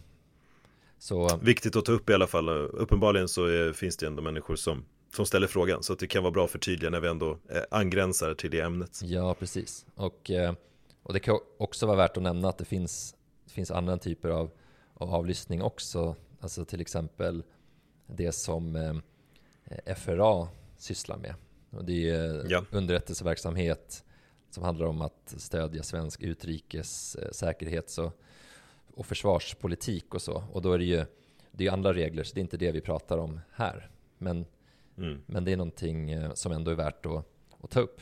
[0.98, 2.48] Så, Viktigt att ta upp i alla fall.
[2.48, 5.82] Uppenbarligen så är, finns det ändå människor som, som ställer frågan.
[5.82, 8.60] Så att det kan vara bra för tydliga när vi ändå eh, angränsar till det
[8.60, 9.00] ämnet.
[9.02, 9.86] Ja, precis.
[9.94, 10.54] Och, eh,
[11.02, 14.28] och det kan också vara värt att nämna att det finns, det finns andra typer
[14.28, 14.50] av
[14.94, 16.16] och avlyssning också.
[16.40, 17.42] Alltså till exempel
[18.06, 21.34] det som eh, FRA sysslar med.
[21.70, 22.64] Och det är ja.
[22.70, 24.04] underrättelseverksamhet
[24.50, 28.20] som handlar om att stödja svensk utrikes säkerhets och,
[28.94, 30.44] och försvarspolitik och så.
[30.52, 31.04] Och då är det ju
[31.58, 33.90] det är andra regler, så det är inte det vi pratar om här.
[34.18, 34.46] Men,
[34.98, 35.20] mm.
[35.26, 37.24] men det är någonting eh, som ändå är värt att,
[37.62, 38.00] att ta upp.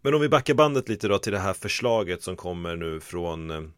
[0.00, 3.72] Men om vi backar bandet lite då till det här förslaget som kommer nu från,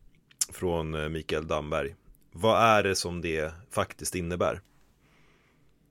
[0.52, 1.94] från Mikael Damberg
[2.40, 4.60] vad är det som det faktiskt innebär?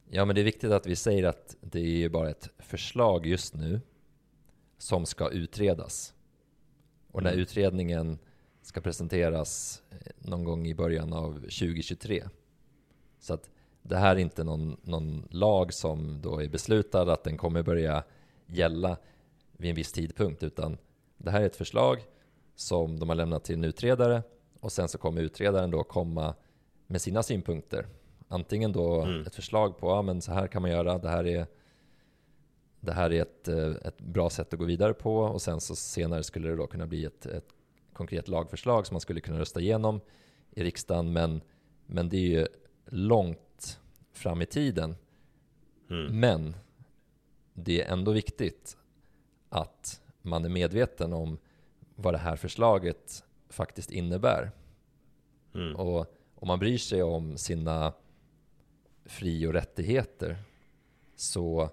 [0.10, 3.54] Ja, men det är viktigt att vi säger att det är bara ett förslag just
[3.54, 3.82] nu
[4.78, 6.14] som ska utredas.
[7.12, 7.42] Och den här mm.
[7.42, 8.20] utredningen
[8.62, 12.24] ska presenteras eh, någon gång i början av 2023.
[13.20, 13.50] Så att
[13.88, 18.04] det här är inte någon, någon lag som då är beslutad att den kommer börja
[18.46, 18.98] gälla
[19.52, 20.78] vid en viss tidpunkt, utan
[21.18, 22.06] det här är ett förslag
[22.56, 24.24] som de har lämnat till en utredare
[24.60, 26.36] och sen så kommer utredaren då komma
[26.88, 27.88] med sina synpunkter.
[28.28, 29.22] Antingen då mm.
[29.22, 31.48] ett förslag på, ja men så här kan man göra, det här är
[32.80, 35.76] det här är ett, eh, ett bra sätt att gå vidare på och sen så
[35.76, 37.48] senare skulle det då kunna bli ett, ett
[37.94, 40.02] konkret lagförslag som man skulle kunna rösta igenom
[40.52, 41.42] i riksdagen men,
[41.86, 42.48] men det är ju
[42.86, 43.40] långt
[44.18, 44.96] fram i tiden.
[45.90, 46.20] Mm.
[46.20, 46.56] Men
[47.54, 48.78] det är ändå viktigt
[49.50, 51.38] att man är medveten om
[51.96, 54.52] vad det här förslaget faktiskt innebär.
[55.54, 55.76] Mm.
[55.76, 57.94] Och om man bryr sig om sina
[59.06, 60.38] fri och rättigheter
[61.16, 61.70] så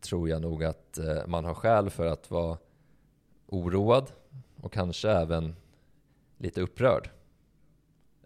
[0.00, 2.58] tror jag nog att eh, man har skäl för att vara
[3.46, 4.12] oroad
[4.56, 5.56] och kanske även
[6.38, 7.10] lite upprörd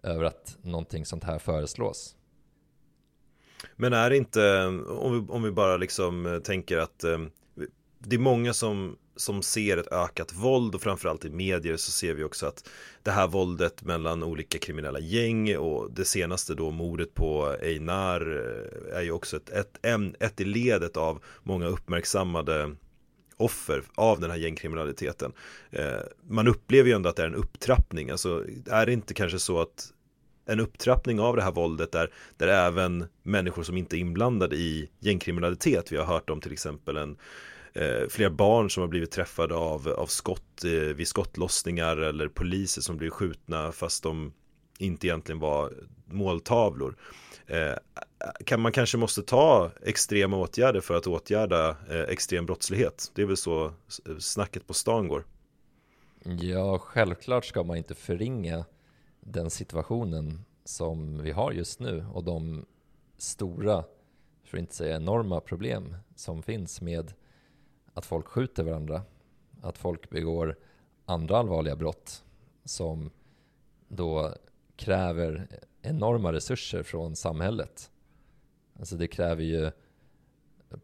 [0.03, 2.15] över att någonting sånt här föreslås.
[3.75, 7.19] Men är det inte, om vi, om vi bara liksom eh, tänker att eh,
[7.99, 12.13] det är många som som ser ett ökat våld och framförallt i medier så ser
[12.13, 12.69] vi också att
[13.03, 18.97] det här våldet mellan olika kriminella gäng och det senaste då mordet på Einar eh,
[18.97, 19.85] är ju också ett, ett,
[20.19, 22.75] ett i ledet av många uppmärksammade
[23.37, 25.33] offer av den här gängkriminaliteten.
[25.71, 25.99] Eh,
[26.29, 29.61] man upplever ju ändå att det är en upptrappning, alltså är det inte kanske så
[29.61, 29.93] att
[30.45, 34.89] en upptrappning av det här våldet där, där även människor som inte är inblandade i
[34.99, 37.17] gängkriminalitet, vi har hört om till exempel en
[37.73, 42.81] eh, flera barn som har blivit träffade av, av skott eh, vid skottlossningar eller poliser
[42.81, 44.33] som blir skjutna fast de
[44.77, 45.73] inte egentligen var
[46.05, 46.95] måltavlor.
[47.47, 47.73] Eh,
[48.45, 53.11] kan man kanske måste ta extrema åtgärder för att åtgärda eh, extrem brottslighet?
[53.15, 53.73] Det är väl så
[54.19, 55.25] snacket på stan går.
[56.23, 58.65] Ja, självklart ska man inte förringa
[59.25, 62.65] den situationen som vi har just nu och de
[63.17, 63.83] stora,
[64.43, 67.13] för att inte säga enorma problem som finns med
[67.93, 69.01] att folk skjuter varandra,
[69.61, 70.57] att folk begår
[71.05, 72.23] andra allvarliga brott
[72.63, 73.09] som
[73.87, 74.33] då
[74.75, 75.47] kräver
[75.81, 77.91] enorma resurser från samhället.
[78.79, 79.71] Alltså det kräver ju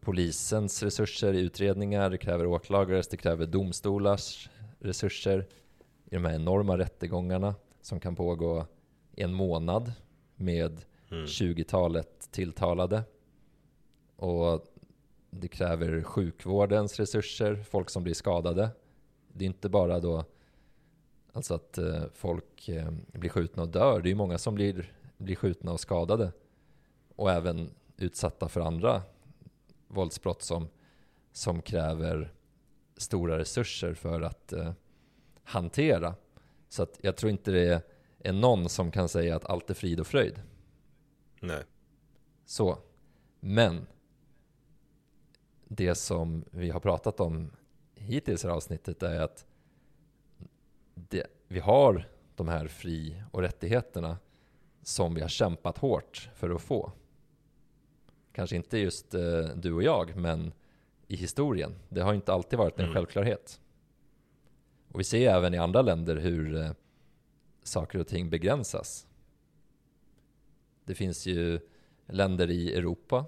[0.00, 5.46] polisens resurser i utredningar, det kräver åklagares, det kräver domstolars resurser
[6.04, 8.66] i de här enorma rättegångarna som kan pågå
[9.16, 9.92] en månad
[10.36, 11.24] med mm.
[11.24, 13.02] 20-talet tilltalade.
[14.16, 14.64] Och
[15.30, 18.70] det kräver sjukvårdens resurser, folk som blir skadade.
[19.32, 20.24] Det är inte bara då
[21.32, 24.00] alltså att eh, folk eh, blir skjutna och dör.
[24.00, 26.32] Det är många som blir, blir skjutna och skadade.
[27.16, 29.02] Och även utsatta för andra
[29.88, 30.68] våldsbrott som,
[31.32, 32.32] som kräver
[32.96, 34.72] stora resurser för att eh,
[35.42, 36.14] hantera.
[36.70, 37.82] Så att jag tror inte det
[38.18, 40.42] är någon som kan säga att allt är frid och fröjd.
[41.40, 41.64] Nej.
[42.44, 42.78] Så.
[43.40, 43.86] Men
[45.68, 47.50] det som vi har pratat om
[47.94, 49.46] hittills i det här avsnittet är att
[50.94, 54.18] det, vi har de här fri och rättigheterna
[54.82, 56.92] som vi har kämpat hårt för att få.
[58.32, 60.52] Kanske inte just eh, du och jag, men
[61.06, 61.74] i historien.
[61.88, 62.94] Det har inte alltid varit en mm.
[62.94, 63.60] självklarhet.
[64.92, 66.70] Och vi ser även i andra länder hur eh,
[67.62, 69.06] saker och ting begränsas.
[70.84, 71.60] Det finns ju
[72.06, 73.24] länder i Europa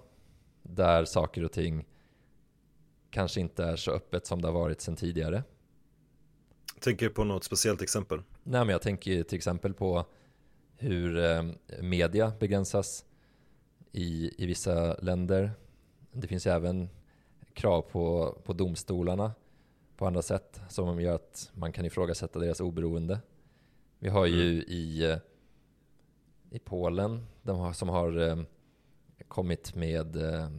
[0.62, 1.84] där saker och ting
[3.10, 5.42] kanske inte är så öppet som det har varit sedan tidigare.
[6.80, 8.22] Tänker du på något speciellt exempel?
[8.42, 10.04] Nej, men jag tänker till exempel på
[10.76, 11.44] hur eh,
[11.80, 13.04] media begränsas
[13.92, 15.50] i, i vissa länder.
[16.12, 16.88] Det finns ju även
[17.54, 19.32] krav på, på domstolarna
[20.02, 23.20] på andra sätt som gör att man kan ifrågasätta deras oberoende.
[23.98, 24.64] Vi har ju mm.
[24.68, 25.18] i, eh,
[26.50, 28.38] i Polen, de har, som har eh,
[29.28, 30.50] kommit med, eh,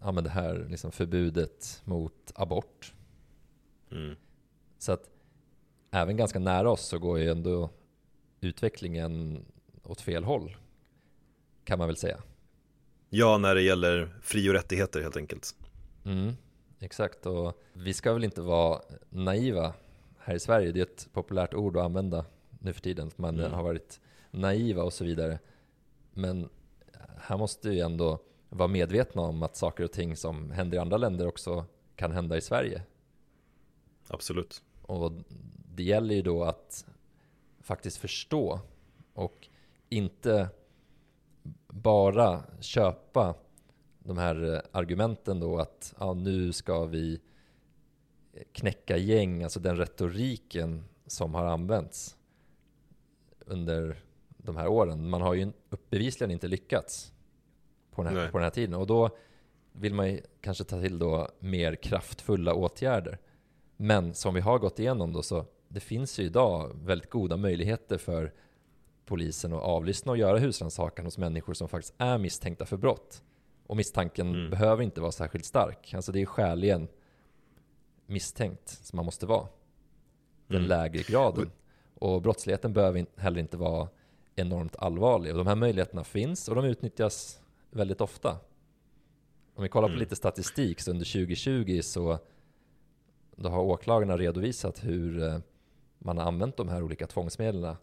[0.00, 2.94] ja, med det här liksom förbudet mot abort.
[3.90, 4.16] Mm.
[4.78, 5.10] Så att
[5.90, 7.70] även ganska nära oss så går ju ändå
[8.40, 9.44] utvecklingen
[9.82, 10.56] åt fel håll.
[11.64, 12.22] Kan man väl säga.
[13.08, 15.54] Ja, när det gäller fri och rättigheter helt enkelt.
[16.04, 16.36] Mm,
[16.82, 19.74] exakt, och vi ska väl inte vara naiva
[20.18, 20.72] här i Sverige.
[20.72, 23.10] Det är ett populärt ord att använda nu för tiden.
[23.16, 23.52] Man mm.
[23.52, 25.38] har varit naiva och så vidare.
[26.12, 26.48] Men
[27.16, 28.18] här måste vi ändå
[28.48, 31.64] vara medvetna om att saker och ting som händer i andra länder också
[31.96, 32.82] kan hända i Sverige.
[34.08, 34.62] Absolut.
[34.82, 35.12] Och
[35.74, 36.86] det gäller ju då att
[37.60, 38.60] faktiskt förstå
[39.14, 39.48] och
[39.88, 40.48] inte
[41.68, 43.34] bara köpa
[44.04, 47.20] de här argumenten då att ja, nu ska vi
[48.52, 52.16] knäcka gäng, alltså den retoriken som har använts
[53.46, 53.96] under
[54.36, 55.10] de här åren.
[55.10, 55.52] Man har ju
[55.90, 57.12] bevisligen inte lyckats
[57.90, 59.10] på den, här, på den här tiden och då
[59.72, 63.18] vill man ju kanske ta till då mer kraftfulla åtgärder.
[63.76, 67.98] Men som vi har gått igenom då så det finns ju idag väldigt goda möjligheter
[67.98, 68.32] för
[69.04, 73.22] polisen att avlyssna och göra husrannsakan hos människor som faktiskt är misstänkta för brott.
[73.72, 74.50] Och misstanken mm.
[74.50, 75.94] behöver inte vara särskilt stark.
[75.94, 76.88] Alltså det är skäligen
[78.06, 79.48] misstänkt som man måste vara.
[80.46, 80.68] Den mm.
[80.68, 81.50] lägre graden.
[81.94, 83.88] Och brottsligheten behöver heller inte vara
[84.36, 85.32] enormt allvarlig.
[85.32, 88.38] Och de här möjligheterna finns och de utnyttjas väldigt ofta.
[89.54, 90.00] Om vi kollar på mm.
[90.00, 92.18] lite statistik så under 2020 så
[93.36, 95.38] då har åklagarna redovisat hur eh,
[95.98, 97.76] man har använt de här olika tvångsmedlen.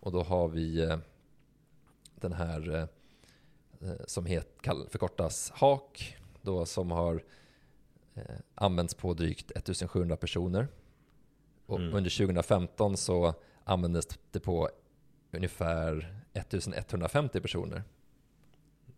[0.00, 0.98] Och då har vi eh,
[2.14, 2.86] den här eh,
[4.06, 4.48] som het,
[4.88, 7.22] förkortas HAK, då som har
[8.54, 10.68] använts på drygt 1700 personer.
[11.66, 11.94] Och mm.
[11.94, 13.34] under 2015 så
[13.64, 14.70] användes det på
[15.30, 17.82] ungefär 1150 personer.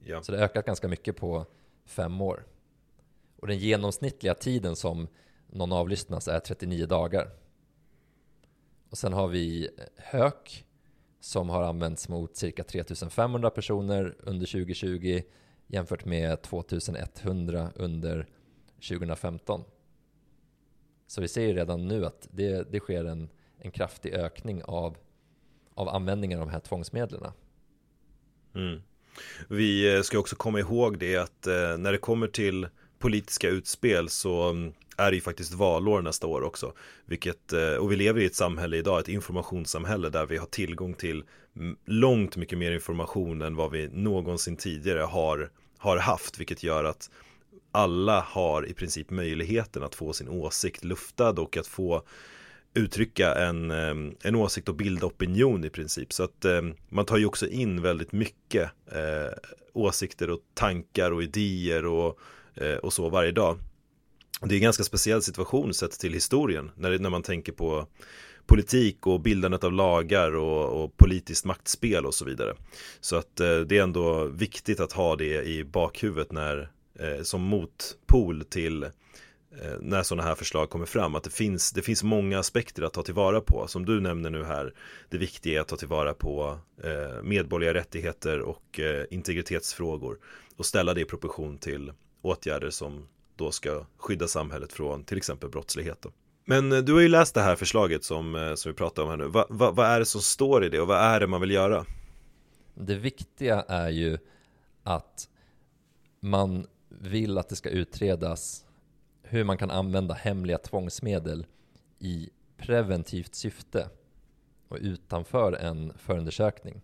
[0.05, 0.22] Ja.
[0.22, 1.47] Så det har ökat ganska mycket på
[1.85, 2.47] fem år.
[3.37, 5.09] Och den genomsnittliga tiden som
[5.47, 7.31] någon avlyssnas är 39 dagar.
[8.91, 10.66] Och sen har vi HÖK
[11.21, 15.23] som har använts mot cirka 3500 personer under 2020
[15.66, 18.27] jämfört med 2100 under
[18.89, 19.64] 2015.
[21.07, 24.97] Så vi ser ju redan nu att det, det sker en, en kraftig ökning av,
[25.75, 27.33] av användningen av de här tvångsmedlen.
[28.55, 28.83] Mm.
[29.49, 34.09] Vi eh, ska också komma ihåg det att eh, när det kommer till politiska utspel
[34.09, 36.72] så mm, är det ju faktiskt valår nästa år också.
[37.07, 40.94] Vilket, eh, och vi lever i ett samhälle idag, ett informationssamhälle där vi har tillgång
[40.94, 41.24] till
[41.84, 46.40] långt mycket mer information än vad vi någonsin tidigare har, har haft.
[46.40, 47.11] Vilket gör att
[47.72, 52.03] alla har i princip möjligheten att få sin åsikt luftad och att få
[52.74, 56.12] uttrycka en, eh, en åsikt och bilda opinion i princip.
[56.12, 59.32] Så att eh, man tar ju också in väldigt mycket eh,
[59.72, 62.18] åsikter och tankar och idéer och,
[62.55, 63.59] eh, och så varje dag.
[64.41, 67.86] Det är en ganska speciell situation sett till historien när, när man tänker på
[68.47, 72.55] politik och bildandet av lagar och, och politiskt maktspel och så vidare.
[73.01, 77.43] Så att eh, det är ändå viktigt att ha det i bakhuvudet när, eh, som
[77.43, 78.86] motpol till
[79.62, 82.93] Eh, när sådana här förslag kommer fram att det finns, det finns många aspekter att
[82.93, 84.74] ta tillvara på som du nämner nu här
[85.09, 90.18] det viktiga är att ta tillvara på eh, medborgerliga rättigheter och eh, integritetsfrågor
[90.57, 93.09] och ställa det i proportion till åtgärder som
[93.39, 96.07] då ska skydda samhället från till exempel brottslighet.
[96.45, 99.09] Men eh, du har ju läst det här förslaget som, eh, som vi pratar om
[99.09, 99.26] här nu.
[99.26, 101.51] Va, va, vad är det som står i det och vad är det man vill
[101.51, 101.84] göra?
[102.74, 104.18] Det viktiga är ju
[104.82, 105.28] att
[106.20, 108.64] man vill att det ska utredas
[109.22, 111.47] hur man kan använda hemliga tvångsmedel
[111.99, 113.89] i preventivt syfte
[114.68, 116.80] och utanför en förundersökning.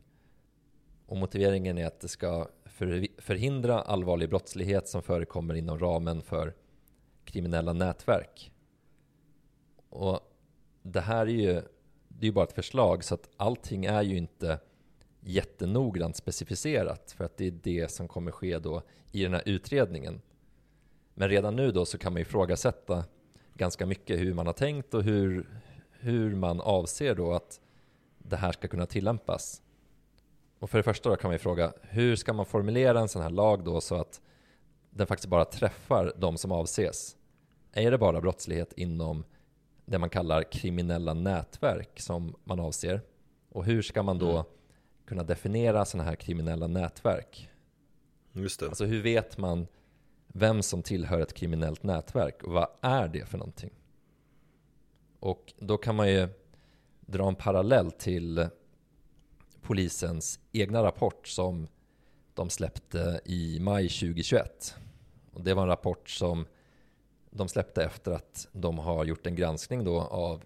[1.07, 6.55] Och motiveringen är att det ska för, förhindra allvarlig brottslighet som förekommer inom ramen för
[7.25, 8.53] kriminella nätverk.
[9.89, 10.21] Och
[10.83, 11.53] det här är ju,
[12.09, 14.59] det är ju bara ett förslag så att allting är ju inte
[15.21, 20.21] jättenoggrant specificerat för att det är det som kommer ske då i den här utredningen.
[21.15, 23.05] Men redan nu då så kan man ifrågasätta
[23.55, 25.47] ganska mycket hur man har tänkt och hur,
[25.91, 27.61] hur man avser då att
[28.19, 29.63] det här ska kunna tillämpas.
[30.65, 33.23] Och för det första då kan man ju fråga, hur ska man formulera en sån
[33.23, 34.21] här lag då så att
[34.91, 37.17] den faktiskt bara träffar de som avses?
[37.73, 39.25] Är det bara brottslighet inom
[39.85, 43.01] det man kallar kriminella nätverk som man avser?
[43.49, 44.45] Och hur ska man då mm.
[45.07, 47.51] kunna definiera sådana här kriminella nätverk?
[48.33, 48.67] Just det.
[48.67, 49.67] Alltså hur vet man
[50.27, 53.73] vem som tillhör ett kriminellt nätverk och vad är det för någonting?
[55.21, 56.29] Och då kan man ju
[57.01, 58.49] dra en parallell till
[59.65, 61.69] polisens egna rapport som
[62.35, 64.77] de släppte i maj 2021.
[65.33, 66.47] Och det var en rapport som
[67.31, 70.45] de släppte efter att de har gjort en granskning då av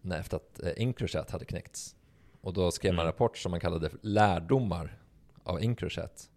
[0.00, 1.96] när efter att eh, Encrochat hade knäckts.
[2.40, 3.12] Och då skrev man en mm.
[3.12, 4.98] rapport som man kallade lärdomar
[5.44, 6.30] av Encrochat.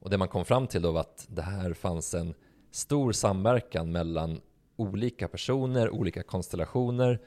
[0.00, 2.34] Och det man kom fram till då var att det här fanns en
[2.70, 4.40] stor samverkan mellan
[4.76, 7.20] olika personer, olika konstellationer.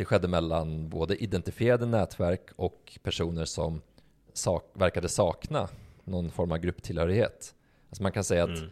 [0.00, 3.82] Det skedde mellan både identifierade nätverk och personer som
[4.32, 5.68] sak verkade sakna
[6.04, 7.54] någon form av grupptillhörighet.
[7.88, 8.70] Alltså man kan säga att mm.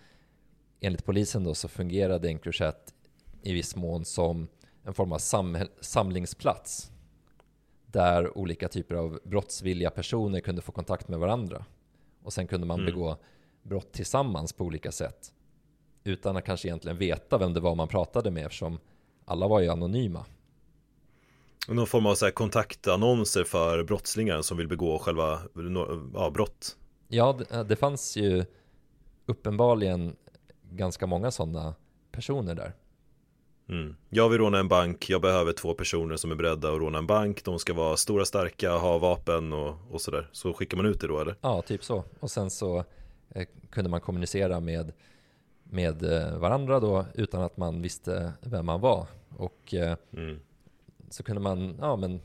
[0.80, 2.94] enligt polisen då så fungerade Encrochat
[3.42, 4.48] i viss mån som
[4.84, 6.90] en form av sam samlingsplats
[7.86, 11.64] där olika typer av brottsvilliga personer kunde få kontakt med varandra.
[12.22, 12.92] Och sen kunde man mm.
[12.92, 13.16] begå
[13.62, 15.32] brott tillsammans på olika sätt.
[16.04, 18.78] Utan att kanske egentligen veta vem det var man pratade med eftersom
[19.24, 20.24] alla var ju anonyma.
[21.68, 25.40] Någon form av så här kontaktannonser för brottslingar som vill begå själva
[26.14, 26.76] ja, brott.
[27.08, 28.44] Ja, det, det fanns ju
[29.26, 30.16] uppenbarligen
[30.70, 31.74] ganska många sådana
[32.12, 32.72] personer där.
[33.68, 33.96] Mm.
[34.08, 37.06] Jag vill råna en bank, jag behöver två personer som är beredda att råna en
[37.06, 41.00] bank De ska vara stora, starka, ha vapen och, och sådär Så skickar man ut
[41.00, 41.36] det då eller?
[41.40, 42.84] Ja, typ så Och sen så
[43.30, 44.92] eh, kunde man kommunicera med,
[45.62, 49.06] med eh, varandra då utan att man visste vem man var
[49.36, 50.40] Och eh, mm
[51.10, 52.20] så kunde man ja, men,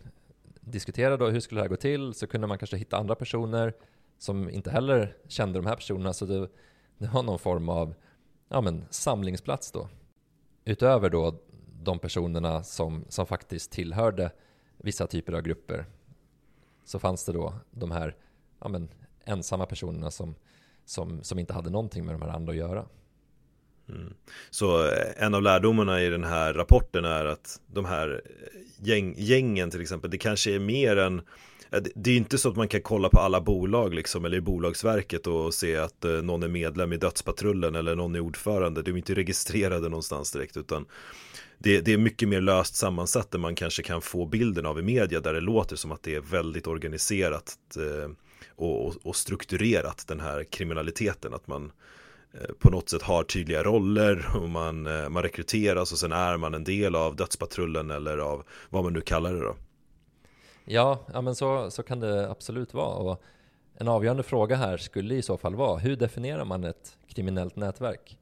[0.61, 2.13] diskutera då hur skulle det här gå till?
[2.13, 3.73] Så kunde man kanske hitta andra personer
[4.17, 6.13] som inte heller kände de här personerna.
[6.13, 6.49] Så det,
[6.97, 7.95] det var någon form av
[8.49, 9.89] ja, men, samlingsplats då.
[10.65, 11.39] Utöver då
[11.83, 14.31] de personerna som, som faktiskt tillhörde
[14.77, 15.85] vissa typer av grupper
[16.83, 18.15] så fanns det då de här
[18.59, 18.89] ja, men,
[19.25, 20.35] ensamma personerna som,
[20.85, 22.85] som, som inte hade någonting med de här andra att göra.
[23.89, 24.13] Mm.
[24.49, 29.15] Så eh, en av lärdomarna i den här rapporten är att de här eh, gäng,
[29.17, 31.21] gängen till exempel, det kanske är mer än
[31.71, 34.41] eh, det är inte så att man kan kolla på alla bolag liksom, eller i
[34.41, 38.81] Bolagsverket och se att någon är medlem i Dödspatrullen eller någon är ordförande.
[38.81, 40.85] De är inte registrerade någonstans direkt utan
[41.57, 44.81] det, det, är mycket mer löst sammansatt än man kanske kan få bilden av i
[44.81, 47.57] media där det låter som att det är väldigt organiserat
[48.55, 51.33] och, och, och, strukturerat den här kriminaliteten.
[51.33, 51.71] Att man eh,
[52.59, 56.53] på något sätt har tydliga roller och man, eh, man rekryteras och sen är man
[56.53, 59.55] en del av Dödspatrullen eller av vad man nu kallar det då.
[60.65, 62.95] Ja, ja men så, så kan det absolut vara.
[62.95, 63.23] Och
[63.75, 68.17] en avgörande fråga här skulle i så fall vara, hur definierar man ett kriminellt nätverk?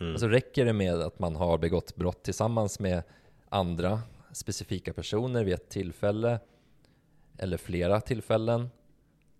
[0.00, 0.12] Mm.
[0.12, 3.02] Alltså räcker det med att man har begått brott tillsammans med
[3.48, 4.00] andra
[4.32, 6.40] specifika personer vid ett tillfälle
[7.38, 8.68] eller flera tillfällen?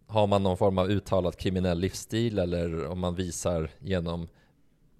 [0.06, 4.28] Har man någon form av uttalad kriminell livsstil eller om man visar genom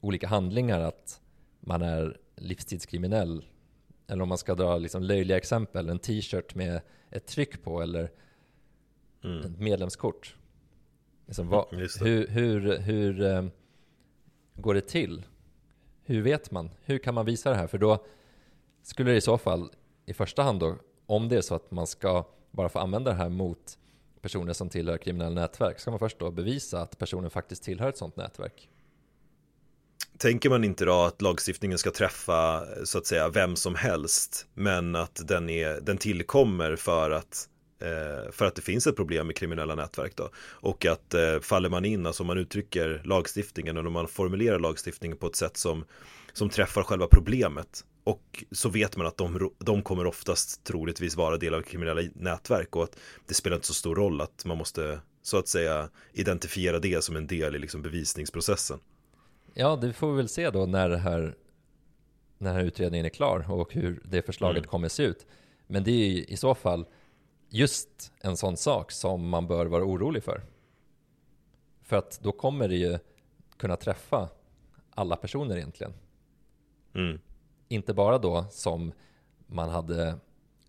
[0.01, 1.21] olika handlingar att
[1.61, 3.45] man är livstidskriminell
[4.07, 6.81] eller om man ska dra liksom löjliga exempel, en t-shirt med
[7.11, 8.11] ett tryck på eller
[9.25, 9.41] mm.
[9.41, 10.37] ett medlemskort.
[11.27, 11.67] Liksom, vad,
[12.01, 13.47] hur, hur, hur eh,
[14.55, 15.23] går det till?
[16.03, 16.71] Hur vet man?
[16.85, 17.67] Hur kan man visa det här?
[17.67, 18.05] För då
[18.83, 19.71] skulle det i så fall
[20.07, 20.77] i första hand då,
[21.07, 23.79] om det är så att man ska bara få använda det här mot
[24.27, 27.97] personer som tillhör kriminella nätverk, ska man först då bevisa att personen faktiskt tillhör ett
[27.97, 28.69] sådant nätverk.
[30.19, 34.97] Tänker man inte då att lagstiftningen ska träffa så att säga vem som helst men
[34.97, 37.49] att den, är, den tillkommer för att
[37.81, 41.69] eh, för att det finns ett problem med kriminella nätverk då och att eh, faller
[41.69, 45.57] man in, alltså om man uttrycker lagstiftningen och om man formulerar lagstiftningen på ett sätt
[45.57, 45.85] som
[46.33, 51.37] som träffar själva problemet och så vet man att de, de kommer oftast troligtvis vara
[51.37, 55.01] del av kriminella nätverk och att det spelar inte så stor roll att man måste
[55.23, 58.81] så att säga identifiera det som en del i liksom bevisningsprocessen.
[59.55, 61.19] Ja, det får vi väl se då när, det här,
[62.39, 64.69] när den här utredningen är klar och hur det förslaget mm.
[64.69, 65.27] kommer se ut.
[65.67, 66.87] Men det är i så fall
[67.49, 70.43] just en sån sak som man bör vara orolig för.
[71.83, 72.99] För att då kommer det ju
[73.57, 74.29] kunna träffa
[74.91, 75.93] alla personer egentligen.
[76.95, 77.19] Mm.
[77.69, 78.93] Inte bara då som
[79.47, 80.19] man hade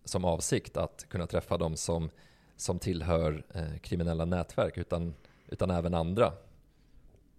[0.04, 2.10] som avsikt att kunna träffa de som,
[2.56, 5.14] som tillhör eh, kriminella nätverk utan,
[5.48, 6.32] utan även andra.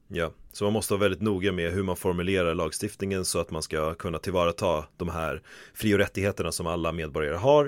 [0.07, 3.61] Ja, så man måste vara väldigt noga med hur man formulerar lagstiftningen så att man
[3.61, 5.41] ska kunna tillvarata de här
[5.73, 7.65] fri och rättigheterna som alla medborgare har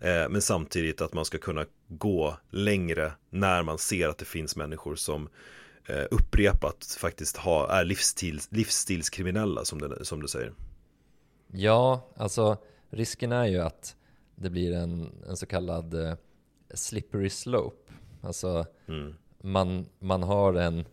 [0.00, 4.56] eh, men samtidigt att man ska kunna gå längre när man ser att det finns
[4.56, 5.28] människor som
[5.86, 10.52] eh, upprepat faktiskt ha, är livsstils, livsstilskriminella som, du, som du säger.
[11.56, 12.56] Ja, alltså
[12.90, 13.96] risken är ju att
[14.34, 16.14] det blir en, en så kallad eh,
[16.74, 17.92] slippery slope.
[18.20, 19.14] Alltså mm.
[19.40, 20.84] man, man har en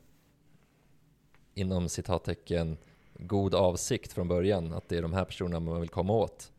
[1.54, 2.78] inom citattecken
[3.14, 6.52] god avsikt från början att det är de här personerna man vill komma åt.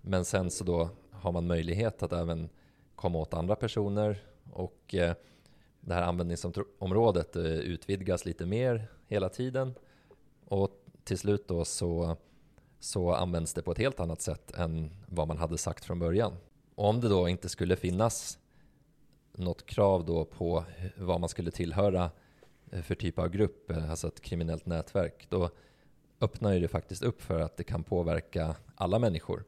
[0.00, 2.48] Men sen så då har man möjlighet att även
[2.94, 5.14] komma åt andra personer och eh,
[5.80, 9.74] det här användningsområdet eh, utvidgas lite mer hela tiden
[10.44, 10.70] och
[11.04, 12.16] till slut då så,
[12.80, 16.32] så används det på ett helt annat sätt än vad man hade sagt från början.
[16.74, 18.38] Och om det då inte skulle finnas
[19.32, 20.64] något krav då på
[20.96, 22.10] vad man skulle tillhöra
[22.70, 25.50] eh, för typ av grupp, eh, alltså ett kriminellt nätverk, då
[26.20, 29.44] öppnar ju det faktiskt upp för att det kan påverka alla människor.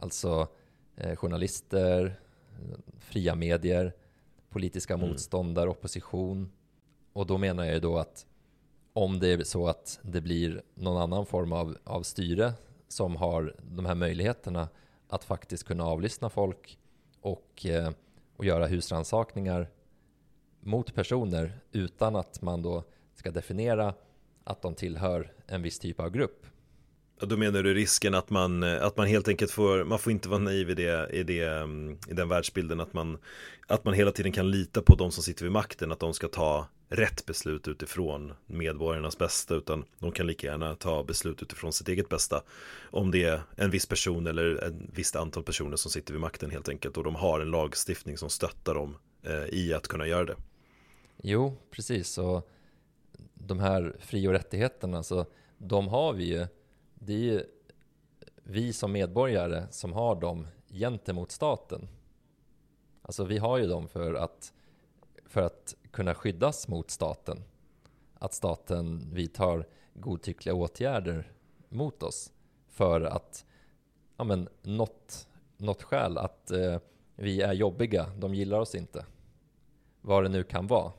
[0.00, 0.48] Alltså
[0.96, 2.20] eh, journalister,
[2.98, 3.92] fria medier,
[4.48, 5.08] politiska mm.
[5.08, 6.52] motståndare, opposition.
[7.12, 8.26] Och då menar jag ju då att
[8.92, 12.52] om det är så att det blir någon annan form av, av styre
[12.88, 14.68] som har de här möjligheterna
[15.08, 16.78] att faktiskt kunna avlyssna folk
[17.20, 17.90] och, eh,
[18.36, 19.68] och göra husrannsakningar
[20.60, 22.84] mot personer utan att man då
[23.14, 23.94] ska definiera
[24.44, 26.46] att de tillhör en viss typ av grupp.
[27.20, 30.28] Då menar du risken att man, eh, att man helt enkelt får, man får inte
[30.28, 33.18] vara naiv i, det, i, det, mm, i den världsbilden att man,
[33.66, 36.28] att man hela tiden kan lita på de som sitter vid makten, att de ska
[36.28, 41.88] ta rätt beslut utifrån medborgarnas bästa utan de kan lika gärna ta beslut utifrån sitt
[41.88, 42.42] eget bästa
[42.90, 46.50] om det är en viss person eller ett visst antal personer som sitter vid makten
[46.50, 50.24] helt enkelt och de har en lagstiftning som stöttar dem eh, i att kunna göra
[50.24, 50.36] det.
[51.22, 52.50] Jo, precis och
[53.34, 55.26] de här fri och rättigheterna så
[55.58, 56.46] de har vi ju
[56.94, 57.44] det är ju
[58.42, 61.88] vi som medborgare som har dem gentemot staten.
[63.02, 64.52] Alltså vi har ju dem för att,
[65.26, 67.42] för att kunna skyddas mot staten.
[68.14, 71.32] Att staten vidtar godtyckliga åtgärder
[71.68, 72.32] mot oss
[72.68, 73.44] för att,
[74.16, 76.78] ja men något, något skäl att eh,
[77.16, 79.06] vi är jobbiga, de gillar oss inte.
[80.00, 80.92] Vad det nu kan vara.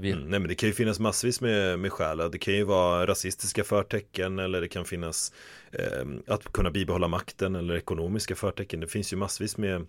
[0.00, 0.10] Vi...
[0.10, 2.30] Mm, nej men det kan ju finnas massvis med, med skäl.
[2.32, 5.32] Det kan ju vara rasistiska förtecken eller det kan finnas
[5.72, 8.80] eh, att kunna bibehålla makten eller ekonomiska förtecken.
[8.80, 9.86] Det finns ju massvis med,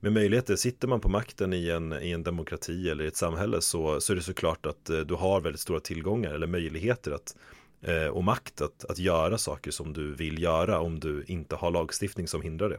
[0.00, 0.56] med möjligheter.
[0.56, 4.12] Sitter man på makten i en, i en demokrati eller i ett samhälle så, så
[4.12, 7.36] är det såklart att eh, du har väldigt stora tillgångar eller möjligheter att
[7.82, 11.70] eh, och makt att, att göra saker som du vill göra om du inte har
[11.70, 12.78] lagstiftning som hindrar det.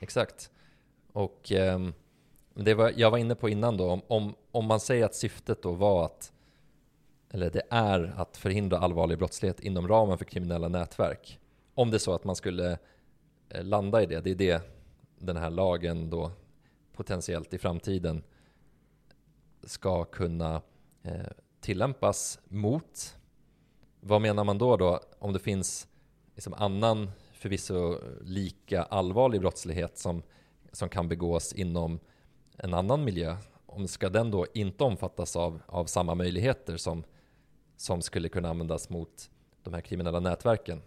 [0.00, 0.50] Exakt.
[1.12, 1.78] Och eh,
[2.64, 5.62] det var, jag var inne på innan då, om, om, om man säger att syftet
[5.62, 6.32] då var att,
[7.30, 11.38] eller det är att förhindra allvarlig brottslighet inom ramen för kriminella nätverk.
[11.74, 12.78] Om det är så att man skulle
[13.48, 14.62] eh, landa i det, det är det
[15.18, 16.32] den här lagen då
[16.92, 18.22] potentiellt i framtiden
[19.64, 20.62] ska kunna
[21.02, 21.26] eh,
[21.60, 23.16] tillämpas mot.
[24.00, 25.00] vad menar man då då?
[25.18, 25.88] Om det finns
[26.34, 30.22] liksom annan förvisso lika allvarlig brottslighet som,
[30.72, 32.00] som kan begås inom
[32.56, 33.36] en annan miljö.
[33.66, 37.04] Om ska den då inte omfattas av, av samma möjligheter som,
[37.76, 39.30] som skulle kunna användas mot
[39.62, 40.82] de här kriminella nätverken?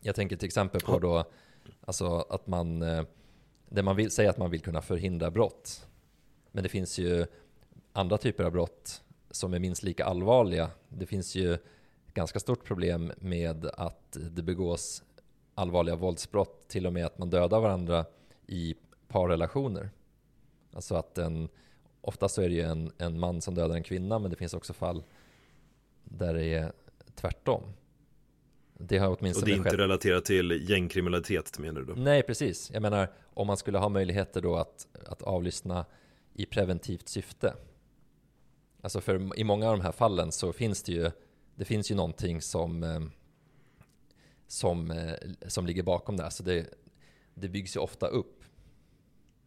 [0.00, 1.24] Jag tänker till exempel på då
[1.80, 3.04] alltså att man, eh,
[3.68, 5.86] det man vill säga att man vill kunna förhindra brott.
[6.52, 7.26] Men det finns ju
[7.92, 10.70] andra typer av brott som är minst lika allvarliga.
[10.88, 15.02] Det finns ju ett ganska stort problem med att det begås
[15.54, 18.04] allvarliga våldsbrott, till och med att man dödar varandra
[18.46, 18.74] i
[19.08, 19.90] parrelationer.
[20.72, 21.48] Alltså att en,
[22.00, 24.54] oftast så är det ju en, en man som dödar en kvinna, men det finns
[24.54, 25.02] också fall
[26.04, 26.72] där det är
[27.14, 27.62] tvärtom.
[28.80, 29.78] Det har åtminstone Och det är inte skett.
[29.78, 32.00] relaterat till gängkriminalitet menar du då?
[32.00, 32.70] Nej, precis.
[32.72, 35.84] Jag menar, om man skulle ha möjligheter då att, att avlyssna
[36.34, 37.54] i preventivt syfte.
[38.80, 41.10] Alltså för i många av de här fallen så finns det ju,
[41.54, 43.00] det finns ju någonting som, eh,
[44.46, 45.14] som, eh,
[45.46, 46.30] som ligger bakom det.
[46.30, 46.66] Så det,
[47.34, 48.44] det byggs ju ofta upp.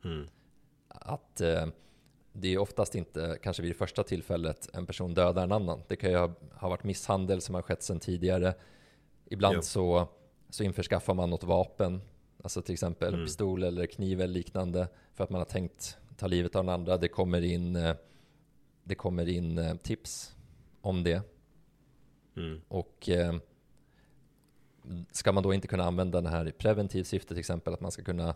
[0.03, 0.28] Mm.
[0.99, 1.65] Att eh,
[2.33, 5.81] det är oftast inte, kanske vid det första tillfället, en person dödar en annan.
[5.87, 8.53] Det kan ju ha, ha varit misshandel som har skett sedan tidigare.
[9.25, 10.07] Ibland så,
[10.49, 12.01] så införskaffar man något vapen,
[12.43, 13.25] alltså till exempel mm.
[13.25, 16.97] pistol eller kniv eller liknande, för att man har tänkt ta livet av den andra.
[16.97, 17.95] Det kommer in, eh,
[18.83, 20.35] det kommer in eh, tips
[20.81, 21.21] om det.
[22.37, 22.61] Mm.
[22.67, 23.35] Och eh,
[25.11, 27.91] ska man då inte kunna använda den här i preventivt syfte, till exempel att man
[27.91, 28.35] ska kunna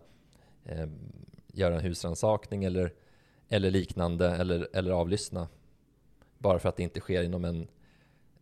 [0.64, 0.88] eh,
[1.56, 2.92] göra en husrannsakning eller,
[3.48, 5.48] eller liknande, eller, eller avlyssna,
[6.38, 7.68] bara för att det inte sker inom en,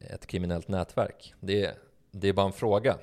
[0.01, 1.35] ett kriminellt nätverk.
[1.41, 1.79] Det,
[2.11, 2.99] det är bara en fråga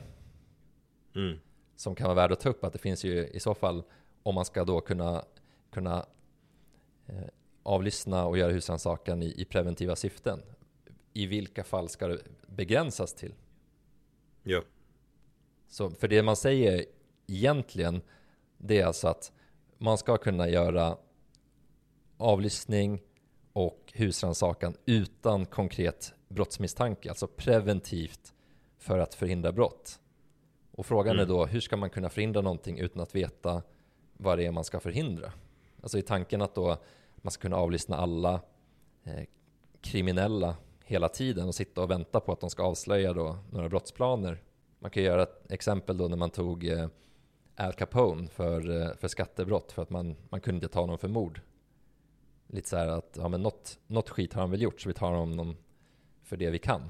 [1.16, 1.40] mm.
[1.76, 3.84] som kan vara värd att ta upp, att det finns ju i så fall,
[4.24, 5.26] om man ska då kunna,
[5.70, 6.06] kunna
[7.08, 7.24] eh,
[7.64, 10.40] avlyssna och göra husrannsakan i, i preventiva syften,
[11.14, 13.34] i vilka fall ska det begränsas till?
[14.44, 14.62] Ja.
[15.68, 16.86] Så för det man säger
[17.28, 18.02] egentligen,
[18.58, 19.32] det är alltså att
[19.82, 20.98] man ska kunna göra
[22.18, 23.02] avlyssning
[23.54, 28.34] och husrannsakan utan konkret brottsmisstanke, alltså preventivt
[28.78, 30.00] för att förhindra brott.
[30.72, 31.24] Och frågan mm.
[31.24, 33.62] är då, hur ska man kunna förhindra någonting utan att veta
[34.14, 35.32] vad det är man ska förhindra?
[35.82, 36.78] Alltså i tanken att då
[37.16, 38.42] man ska kunna avlyssna alla
[39.04, 39.24] eh,
[39.82, 40.56] kriminella
[40.86, 44.44] hela tiden och sitta och vänta på att de ska avslöja då några brottsplaner.
[44.80, 46.88] Man kan göra ett exempel då när man tog eh,
[47.62, 51.08] Al Capone för, eh, för skattebrott för att man, man kunde inte ta honom för
[51.08, 51.42] mord.
[52.48, 54.94] Lite så här att, ja men något, något skit har han väl gjort så vi
[54.94, 55.58] tar honom
[56.24, 56.82] för det vi kan.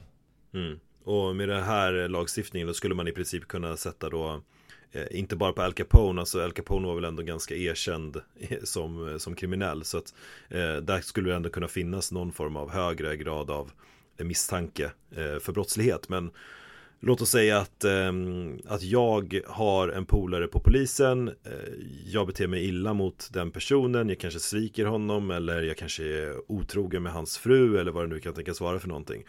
[0.54, 0.80] Mm.
[1.04, 4.42] Och med den här lagstiftningen då skulle man i princip kunna sätta då
[4.92, 8.64] eh, inte bara på Al Capone, alltså Al Capone var väl ändå ganska erkänd eh,
[8.64, 10.14] som, eh, som kriminell så att
[10.50, 13.72] eh, där skulle det ändå kunna finnas någon form av högre grad av
[14.18, 16.32] misstanke eh, för brottslighet men
[17.04, 18.12] Låt oss säga att, eh,
[18.66, 21.28] att jag har en polare på polisen.
[21.28, 21.34] Eh,
[22.06, 24.10] Jag beter mig illa mot den personen.
[24.10, 28.08] Jag kanske sviker honom eller jag kanske är otrogen med hans fru eller vad det
[28.08, 29.24] nu kan tänkas vara för någonting.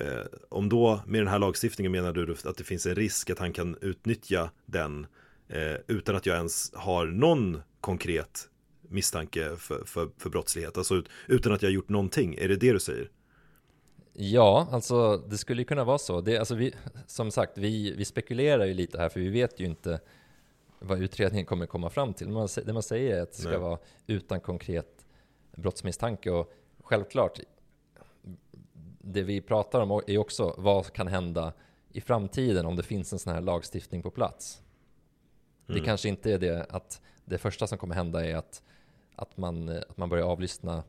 [0.00, 0.06] Eh,
[0.48, 3.52] Om då med den här lagstiftningen menar du att det finns en risk att han
[3.52, 5.06] kan utnyttja den
[5.48, 8.48] eh, Utan att jag ens har någon konkret
[8.88, 10.78] misstanke för, för, för brottslighet?
[10.78, 13.08] Alltså utan att jag gjort någonting, är det det du säger?
[14.12, 16.20] Ja, alltså det skulle kunna vara så.
[16.20, 16.74] Det, alltså vi,
[17.06, 20.00] som sagt, vi, vi spekulerar ju lite här för vi vet ju inte
[20.78, 22.28] vad utredningen kommer komma fram till.
[22.28, 23.58] Man, det man säger är att det ska Nej.
[23.58, 25.06] vara utan konkret
[25.56, 27.40] brottsmisstanke och självklart,
[28.98, 31.52] det vi pratar om är också vad kan hända
[31.92, 34.62] i framtiden om det finns en sån här lagstiftning på plats.
[35.68, 35.80] Mm.
[35.80, 38.62] Det kanske inte är det att det första som kommer hända är att,
[39.16, 40.82] att, man, att man börjar avlyssna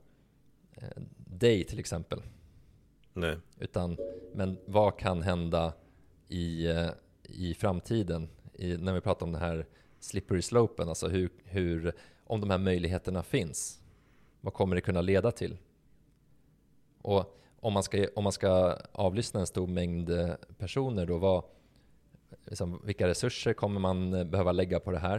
[0.76, 2.22] eh, dig till exempel.
[3.14, 3.38] Nej.
[3.60, 3.98] Utan,
[4.34, 5.74] men vad kan hända
[6.28, 6.90] i, eh,
[7.24, 8.30] i framtiden?
[8.54, 9.66] I, när vi pratar om den här
[10.00, 11.94] slippery slopen, alltså hur, hur,
[12.24, 13.82] om de här möjligheterna finns,
[14.42, 15.58] vad kommer det kunna leda till?
[17.02, 21.44] Och om man ska, om man ska avlyssna en stor mängd eh, personer då, vad,
[22.46, 25.18] liksom, vilka resurser kommer man eh, behöva lägga på det här?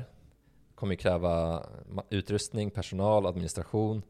[0.68, 1.66] Det kommer kräva
[2.10, 4.02] utrustning, personal, administration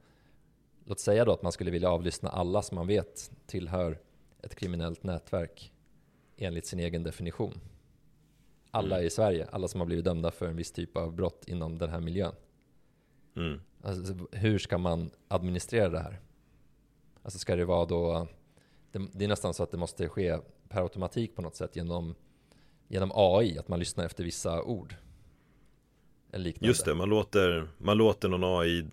[0.85, 3.99] Låt säga då att man skulle vilja avlyssna alla som man vet tillhör
[4.43, 5.73] ett kriminellt nätverk
[6.37, 7.61] enligt sin egen definition.
[8.71, 9.07] Alla mm.
[9.07, 11.91] i Sverige, alla som har blivit dömda för en viss typ av brott inom den
[11.91, 12.35] här miljön.
[13.37, 13.61] Mm.
[13.83, 16.21] Alltså, hur ska man administrera det här?
[17.23, 18.29] Alltså ska det vara då,
[18.93, 22.15] det, det, är nästan så att det måste ske per automatik på något sätt genom,
[22.89, 24.95] genom AI, att man lyssnar efter vissa ord.
[26.43, 26.69] Liknande.
[26.69, 28.87] Just det, man låter, man låter någon AI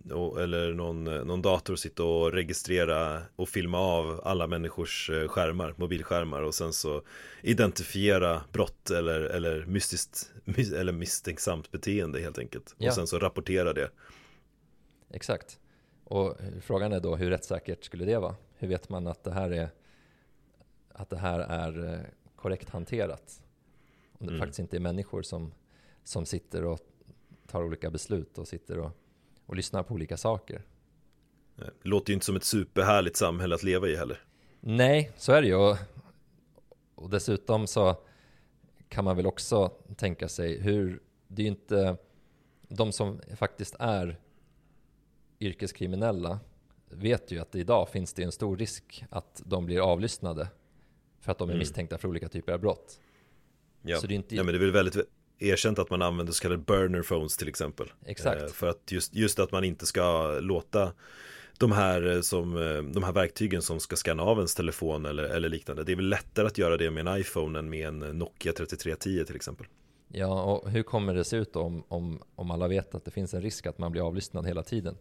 [0.44, 6.42] eller någon, någon dator sitta och registrera och filma av alla människors eh, skärmar, mobilskärmar
[6.42, 7.02] och sen så
[7.42, 10.32] identifiera brott eller, eller, mystiskt,
[10.76, 12.76] eller misstänksamt beteende helt enkelt.
[12.78, 12.90] Ja.
[12.90, 13.90] Och sen så rapportera det.
[15.10, 15.60] Exakt.
[16.04, 18.36] Och frågan är då hur rättssäkert skulle det vara?
[18.58, 19.70] Hur vet man att det här är,
[20.94, 22.00] att det här är eh,
[22.36, 23.42] korrekt hanterat?
[24.20, 24.40] Om det Mm.
[24.40, 25.54] faktiskt inte är människor som,
[26.04, 26.80] som sitter och
[27.52, 28.92] tar olika beslut och sitter och,
[29.46, 30.62] och lyssnar på olika saker.
[31.56, 34.24] Det låter ju inte som ett superhärligt samhälle att leva i heller.
[34.60, 35.56] Nej, så är det ju.
[35.56, 35.78] Och,
[36.96, 37.96] och dessutom så
[38.90, 41.98] kan man väl också tänka sig hur, det är ju inte
[42.68, 44.18] de som faktiskt är
[45.40, 46.40] yrkeskriminella
[46.90, 50.48] vet ju att idag finns det en stor risk att de blir avlyssnade
[51.20, 51.60] för att de är Mm.
[51.60, 53.00] misstänkta för olika typer av brott.
[53.82, 53.98] Ja.
[53.98, 54.96] Så det är inte- ja, men det är väl väldigt
[55.42, 57.92] erkänt att man använder så kallade burner phones till exempel.
[58.06, 58.42] Exakt.
[58.42, 60.92] Eh, För att just, just att man inte ska låta
[61.58, 65.24] de här, eh, som, eh, de här verktygen som ska scanna av ens telefon eller,
[65.24, 65.84] eller liknande.
[65.84, 69.26] Det är väl lättare att göra det med en iPhone än med en Nokia 3310
[69.26, 69.68] till exempel.
[70.08, 73.12] Ja, och hur kommer det se ut då om, om, om alla vet att det
[73.12, 74.98] finns en risk att man blir avlyssnad hela tiden?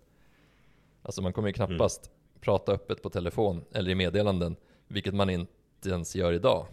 [1.02, 2.10] Alltså man kommer ju knappast
[2.40, 4.56] prata öppet på telefon eller i meddelanden,
[4.88, 6.66] vilket man inte ens gör idag.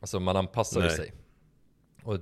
[0.00, 0.90] Alltså man anpassar Nej.
[0.90, 1.12] sig.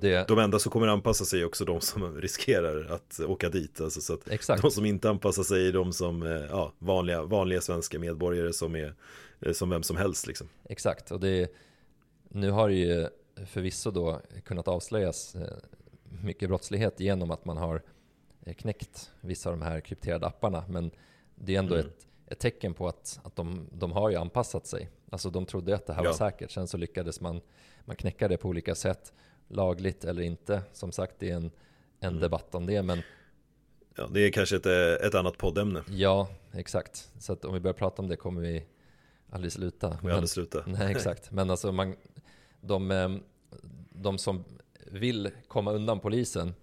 [0.01, 3.81] Det, De enda som kommer anpassa sig är också de som riskerar att åka dit.
[3.81, 7.23] Alltså, så att exakt, de som inte anpassar sig är de som, eh, ja, vanliga,
[7.23, 8.95] vanliga svenska medborgare som är
[9.41, 10.49] eh, som vem som helst liksom.
[10.65, 11.11] exakt.
[11.11, 11.53] Och det,
[12.29, 13.09] nu har det ju
[13.47, 15.43] förvisso då kunnat avslöjas eh,
[16.23, 17.83] mycket brottslighet genom att man har
[18.57, 20.65] knäckt vissa av de här krypterade apparna.
[20.69, 20.91] Men
[21.35, 21.87] det är ändå Mm.
[21.87, 24.91] ett, ett tecken på att, att de, de har ju anpassat sig.
[25.11, 26.15] Alltså de trodde att det här var Ja.
[26.17, 26.51] säkert.
[26.51, 27.41] Sen så lyckades man,
[27.85, 29.13] man knäcka det på olika sätt.
[29.49, 30.63] Lagligt eller inte.
[30.73, 31.45] Som sagt, det är en,
[32.01, 32.21] en Mm.
[32.21, 32.83] debatt om det.
[32.83, 33.03] Men
[33.97, 34.67] Ja, det är kanske ett,
[35.07, 35.83] ett annat poddämne.
[35.91, 37.11] ja, exakt.
[37.19, 38.65] Så att om vi börjar prata om det kommer vi
[39.31, 39.89] aldrig sluta.
[39.91, 40.63] Vi Men- aldrig sluta.
[40.67, 41.31] Nej, exakt.
[41.31, 41.97] Men alltså man,
[42.61, 43.23] de, ehm,
[43.91, 44.45] de som
[44.87, 46.55] vill komma undan polisen,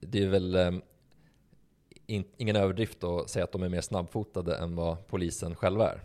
[0.00, 0.82] det är väl ehm,
[2.06, 6.00] in, ingen överdrift att säga att de är mer snabbfotade än vad polisen själva är.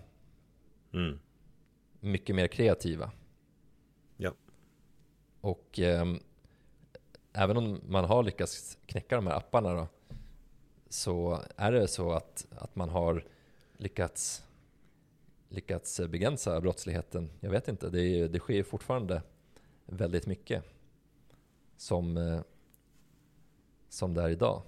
[0.93, 1.19] Mm.
[1.99, 3.11] Mycket mer kreativa.
[5.43, 6.05] Och eh,
[7.33, 9.87] även om man har lyckats knäcka de här apparna då,
[10.89, 13.25] så är det så att, att man har
[13.77, 14.43] lyckats
[15.49, 17.29] lyckats begränsa brottsligheten.
[17.39, 19.21] Jag vet inte, det, är, det sker fortfarande
[19.85, 20.63] väldigt mycket
[21.77, 22.41] som, eh,
[23.89, 24.61] som det är idag.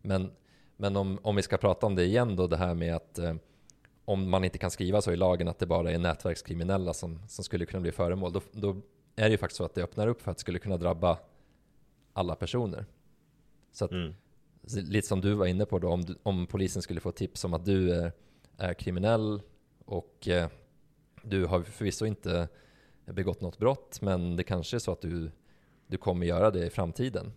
[0.00, 0.30] Men,
[0.76, 3.34] men om, om vi ska prata om det igen då, det här med att eh,
[4.04, 7.44] om man inte kan skriva så i lagen att det bara är nätverkskriminella som, som
[7.44, 8.76] skulle kunna bli föremål, då, då
[9.16, 11.18] är det ju faktiskt så att det öppnar upp för att det skulle kunna drabba
[12.12, 12.86] alla personer.
[13.72, 14.14] Så att, Mm.
[14.62, 17.54] lite som du var inne på då, om, du, om polisen skulle få tips om
[17.54, 18.12] att du är,
[18.56, 19.42] är kriminell
[19.84, 20.48] och eh,
[21.22, 22.48] du har förvisso inte
[23.04, 25.30] begått något brott, men det kanske är så att du,
[25.86, 27.32] du kommer göra det i framtiden.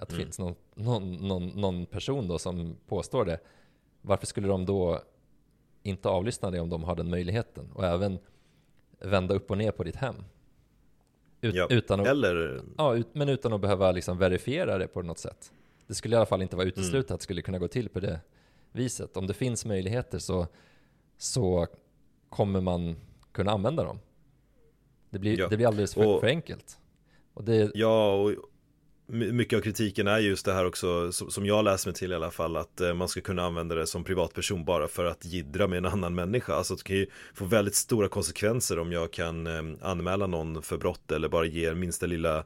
[0.00, 0.26] Att det Mm.
[0.26, 3.38] finns någon, någon, någon, någon person då som påstår det.
[4.02, 5.02] Varför skulle de då
[5.82, 7.72] inte avlyssna dig om de har den möjligheten?
[7.72, 8.18] Och även
[8.98, 10.14] vända upp och ner på ditt hem.
[11.40, 11.66] Ut, Ja.
[11.70, 15.52] utan att, Eller, Ja, ut, men utan att behöva liksom verifiera det på något sätt.
[15.86, 18.00] Det skulle i alla fall inte vara uteslutet att det skulle kunna gå till på
[18.00, 18.20] det
[18.72, 19.16] viset.
[19.16, 20.46] Om det finns möjligheter så,
[21.16, 21.66] så
[22.28, 22.96] kommer man
[23.32, 23.98] kunna använda dem.
[25.10, 25.48] Det blir, Ja.
[25.48, 26.78] det blir alldeles för, Och- för enkelt.
[27.34, 28.32] Och det, ja, och
[29.08, 32.30] mycket av kritiken är just det här också, som jag läser mig till i alla
[32.30, 35.76] fall, att eh, man ska kunna använda det som privatperson bara för att gidra med
[35.76, 36.54] en annan människa.
[36.54, 40.76] Alltså det kan ju få väldigt stora konsekvenser om jag kan eh, anmäla någon för
[40.76, 42.44] brott eller bara ge minsta lilla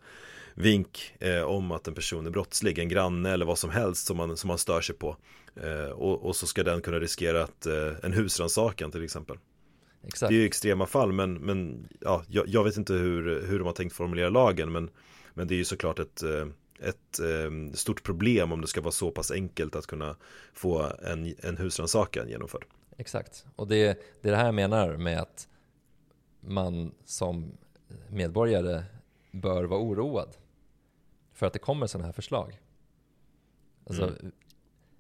[0.54, 4.16] vink eh, om att en person är brottslig, en granne eller vad som helst som
[4.16, 5.16] man, som man stör sig på.
[5.94, 7.66] Och, och så ska den kunna riskera att,
[8.02, 9.36] en husrannsakan till exempel.
[10.06, 10.30] exakt.
[10.30, 13.66] Det är ju extrema fall men, men ja, jag, jag vet inte hur, hur de
[13.66, 14.90] har tänkt formulera lagen men,
[15.35, 16.47] men det är ju såklart ett, eh,
[16.80, 20.16] ett eh, stort problem om det ska vara så pass enkelt att kunna
[20.53, 22.64] få en, en husrannsakan genomförd.
[22.97, 23.47] Exakt.
[23.57, 23.85] Och det,
[24.20, 25.49] det är det här jag menar med att
[26.41, 27.53] man som
[28.09, 28.85] medborgare
[29.30, 30.37] bör vara oroad
[31.33, 32.61] för att det kommer sådana här förslag.
[33.87, 34.33] Alltså, Mm.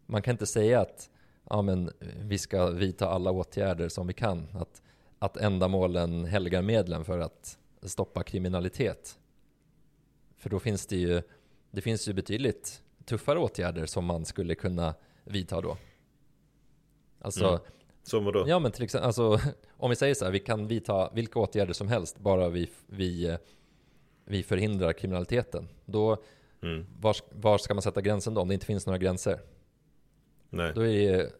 [0.06, 1.10] Man kan inte säga att
[1.50, 4.48] ja, men vi ska vidta alla åtgärder som vi kan.
[4.52, 4.82] Att,
[5.18, 9.18] att ändamålen helgar medlen för att stoppa kriminalitet.
[10.42, 11.22] För då finns det ju,
[11.70, 15.76] det finns ju betydligt tuffare åtgärder som man skulle kunna vidta då.
[17.20, 17.60] Alltså, Mm.
[18.02, 18.44] Som vadå?
[18.48, 19.40] Ja men till exempel, alltså,
[19.76, 23.36] om vi säger så här, vi kan vidta vilka åtgärder som helst bara vi, vi,
[24.24, 25.68] vi förhindrar kriminaliteten.
[25.84, 26.22] Då,
[26.62, 26.86] Mm.
[27.00, 29.40] Var, var ska man sätta gränsen då om det inte finns några gränser?
[30.50, 30.72] Nej.
[30.74, 31.32] Då är det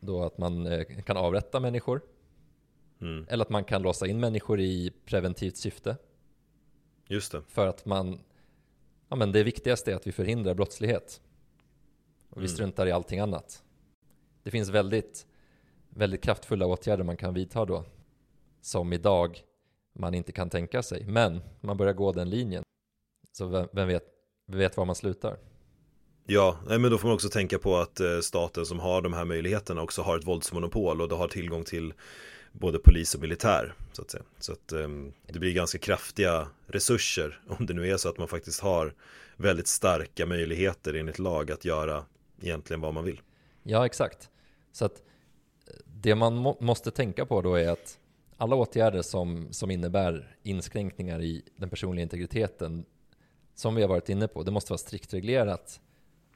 [0.00, 2.00] då att man eh, kan avrätta människor
[3.00, 3.26] Mm.
[3.28, 5.96] eller att man kan låsa in människor i preventivt syfte
[7.08, 7.42] Just det.
[7.48, 8.18] för att man
[9.08, 11.20] Ja men det viktigaste är att vi förhindrar brottslighet
[12.30, 12.54] och vi Mm.
[12.54, 13.62] struntar i allting annat.
[14.42, 15.26] Det finns väldigt,
[15.88, 17.84] väldigt kraftfulla åtgärder man kan vidta då
[18.60, 19.40] som idag
[19.94, 21.04] man inte kan tänka sig.
[21.06, 22.62] Men man börjar gå den linjen.
[23.32, 24.04] Så vem, vem vet,
[24.46, 25.38] vem vet var man slutar?
[26.26, 29.24] Ja, men då får man också tänka på att eh, staten som har de här
[29.24, 31.94] möjligheterna också har ett våldsmonopol och det har tillgång till
[32.60, 34.24] både polis och militär så att säga.
[34.38, 38.28] Så att ehm, det blir ganska kraftiga resurser om det nu är så att man
[38.28, 38.94] faktiskt har
[39.36, 42.04] väldigt starka möjligheter enligt lag att göra
[42.40, 43.20] egentligen vad man vill.
[43.62, 44.30] Ja, exakt.
[44.72, 45.02] Så att
[45.66, 47.98] eh, det man må, måste tänka på då är att
[48.36, 52.84] alla åtgärder som, som innebär inskränkningar i den personliga integriteten,
[53.54, 55.80] som vi har varit inne på, det måste vara strikt reglerat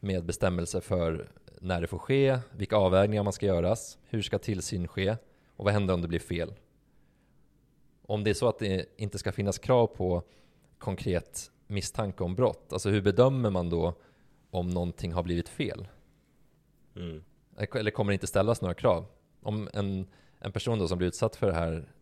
[0.01, 1.29] med bestämmelser för
[1.61, 5.17] när det får ske, vilka avvägningar man ska göras, hur ska tillsyn ske
[5.61, 6.55] och vad händer om det blir fel?
[8.03, 10.23] Om det är så att det inte ska finnas krav på
[10.79, 13.95] konkret misstanke om brott, alltså hur bedömer man då
[14.51, 15.89] om någonting har blivit fel?
[16.97, 17.25] Mm.
[17.57, 19.07] Eller kommer det inte ställas några krav?
[19.43, 20.07] Om en,
[20.39, 21.93] en person då som blir utsatt för det här,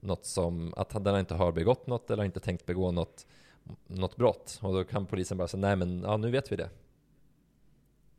[0.00, 3.26] något som, att den inte har begått något eller inte tänkt begå något,
[3.86, 4.58] något brott.
[4.62, 6.70] Och då kan polisen bara säga, nej men ja, nu vet vi det.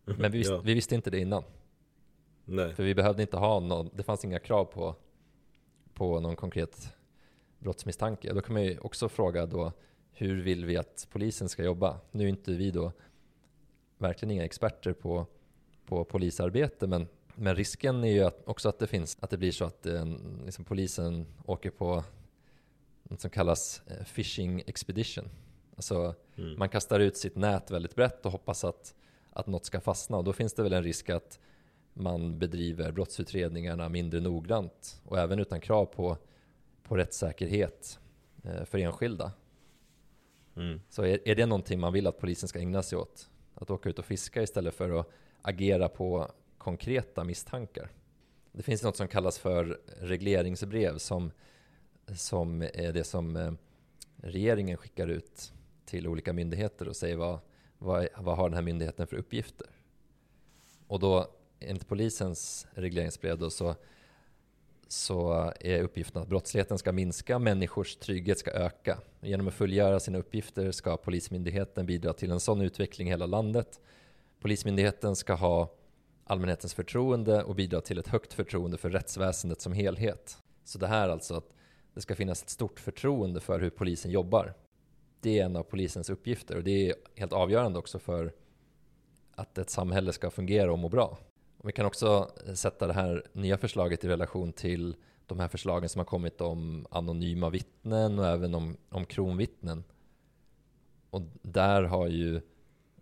[0.06, 1.44] Men vi, visst, Ja, vi visste inte det innan.
[2.46, 2.74] Nej.
[2.74, 4.96] För vi behövde inte ha någon, det fanns inga krav på,
[5.94, 6.94] på någon konkret
[7.60, 8.34] brottsmisstanke.
[8.34, 9.72] Då kan man ju också fråga då,
[10.12, 12.00] hur vill vi att polisen ska jobba?
[12.12, 12.92] Nu är inte vi då
[13.98, 15.26] verkligen inga experter på,
[15.86, 19.52] på polisarbete, men, men risken är ju att, också att det finns, att det blir
[19.52, 20.06] så att eh,
[20.46, 22.04] liksom polisen åker på
[23.04, 25.30] något som kallas eh, phishing expedition.
[25.76, 26.60] Alltså Mm.
[26.60, 28.96] man kastar ut sitt nät väldigt brett och hoppas att,
[29.30, 31.40] att något ska fastna och då finns det väl en risk att
[31.94, 36.18] man bedriver brottsutredningarna mindre noggrant och även utan krav på,
[36.84, 38.00] på rättssäkerhet
[38.44, 39.32] eh, för enskilda.
[40.56, 40.82] Mm.
[40.90, 43.30] Så är, är det någonting man vill att polisen ska ägna sig åt?
[43.54, 45.10] Att åka ut och fiska istället för att
[45.42, 47.92] agera på konkreta misstankar?
[48.52, 51.32] Det finns något som kallas för regleringsbrev som,
[52.16, 53.54] som är det som eh,
[54.16, 55.54] regeringen skickar ut
[55.86, 57.40] till olika myndigheter och säger vad,
[57.78, 59.68] vad, vad har den här myndigheten för uppgifter?
[60.88, 61.28] Och då
[61.68, 63.76] enligt polisens regleringsbrev då så,
[64.88, 68.98] så är uppgiften att brottsligheten ska minska, människors trygghet ska öka.
[69.22, 73.80] Genom att fullgöra sina uppgifter ska Polismyndigheten bidra till en sån utveckling i hela landet.
[74.40, 75.74] Polismyndigheten ska ha
[76.26, 80.38] allmänhetens förtroende och bidra till ett högt förtroende för rättsväsendet som helhet.
[80.64, 81.54] Så det här alltså att
[81.94, 84.54] det ska finnas ett stort förtroende för hur polisen jobbar.
[85.20, 88.34] Det är en av polisens uppgifter och det är helt avgörande också för
[89.36, 91.18] att ett samhälle ska fungera och må bra.
[91.64, 94.96] Och vi kan också sätta det här nya förslaget i relation till
[95.26, 99.84] de här förslagen som har kommit om anonyma vittnen och även om, om kronvittnen.
[101.10, 102.42] Och där har ju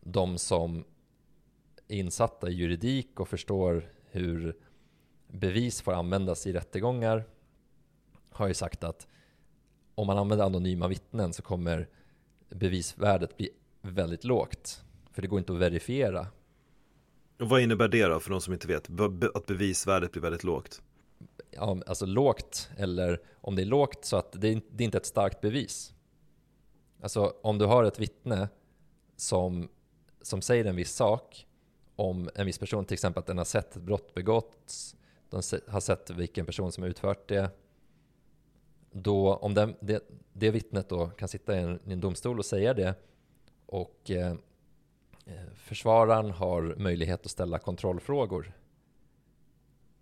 [0.02, 0.84] de som
[1.88, 4.58] är insatta i juridik och förstår hur
[5.28, 7.24] bevis får användas i rättegångar
[8.30, 9.08] har ju sagt att
[9.96, 11.90] om man använder anonyma vittnen så kommer
[12.50, 13.50] bevisvärdet bli
[13.82, 14.84] väldigt lågt.
[15.12, 16.28] För det går inte att verifiera.
[17.42, 18.90] Och vad innebär det då för de som inte vet?
[19.36, 20.82] Att bevisvärdet blir väldigt lågt?
[21.52, 24.98] Ja, alltså lågt, eller om det är lågt så att det är, det är inte
[24.98, 25.94] ett starkt bevis.
[27.02, 28.50] Alltså om du har ett vittne
[29.16, 29.70] som,
[30.22, 31.48] som säger en viss sak
[31.96, 34.96] om en viss person, till exempel att den har sett ett brott begåtts,
[35.30, 37.50] de har sett vilken person som har utfört det.
[38.92, 42.46] Då, om den, det, det vittnet då kan sitta i en, i en domstol och
[42.46, 42.96] säga det
[43.66, 44.36] och eh,
[45.26, 48.54] Eh, försvararen har möjlighet att ställa kontrollfrågor.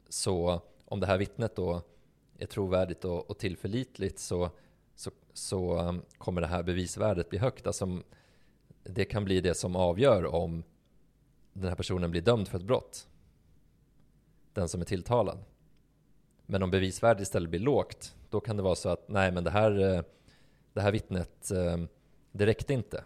[0.09, 1.81] Så om det här vittnet då
[2.37, 4.49] är trovärdigt och, och tillförlitligt så,
[4.95, 7.67] så, så um, kommer det här bevisvärdet bli högt.
[7.67, 8.01] Alltså,
[8.83, 10.63] det kan bli det som avgör om
[11.53, 13.07] den här personen blir dömd för ett brott.
[14.53, 15.43] Den som är tilltalad.
[16.45, 19.51] Men om bevisvärdet istället blir lågt, då kan det vara så att nej men det
[19.51, 20.03] här, eh,
[20.73, 21.77] det här vittnet, eh,
[22.31, 23.03] det räckte inte.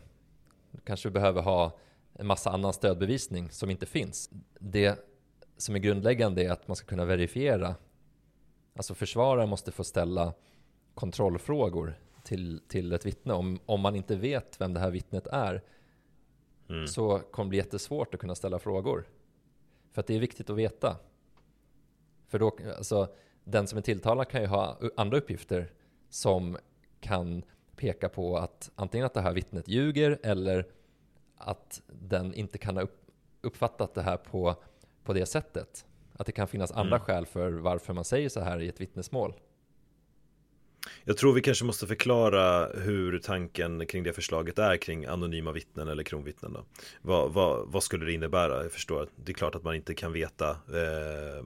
[0.83, 1.77] Kanske vi behöver ha
[2.13, 4.29] en massa annan stödbevisning som inte finns.
[4.59, 5.05] Det
[5.57, 7.75] som är grundläggande är att man ska kunna verifiera.
[8.75, 10.33] Alltså försvararen måste få ställa
[10.93, 13.33] kontrollfrågor till, till ett vittne.
[13.33, 15.63] Om, om man inte vet vem det här vittnet är
[16.69, 16.87] Mm.
[16.87, 19.07] så kommer det bli jättesvårt att kunna ställa frågor.
[19.91, 20.97] För att det är viktigt att veta.
[22.27, 25.71] För då, alltså, den som är tilltalad kan ju ha andra uppgifter
[26.09, 26.57] som
[26.99, 27.43] kan
[27.75, 30.67] peka på att antingen att det här vittnet ljuger eller
[31.37, 33.01] att den inte kan ha upp,
[33.41, 34.55] uppfattat det här på,
[35.03, 35.85] på det sättet.
[36.13, 37.05] Att det kan finnas andra Mm.
[37.05, 39.33] skäl för varför man säger så här i ett vittnesmål.
[41.03, 45.87] Jag tror vi kanske måste förklara hur tanken kring det förslaget är kring anonyma vittnen
[45.87, 46.65] eller kronvittnen då.
[47.01, 48.63] Vad, vad, vad skulle det innebära?
[48.63, 51.45] Jag förstår att det är klart att man inte kan veta eh,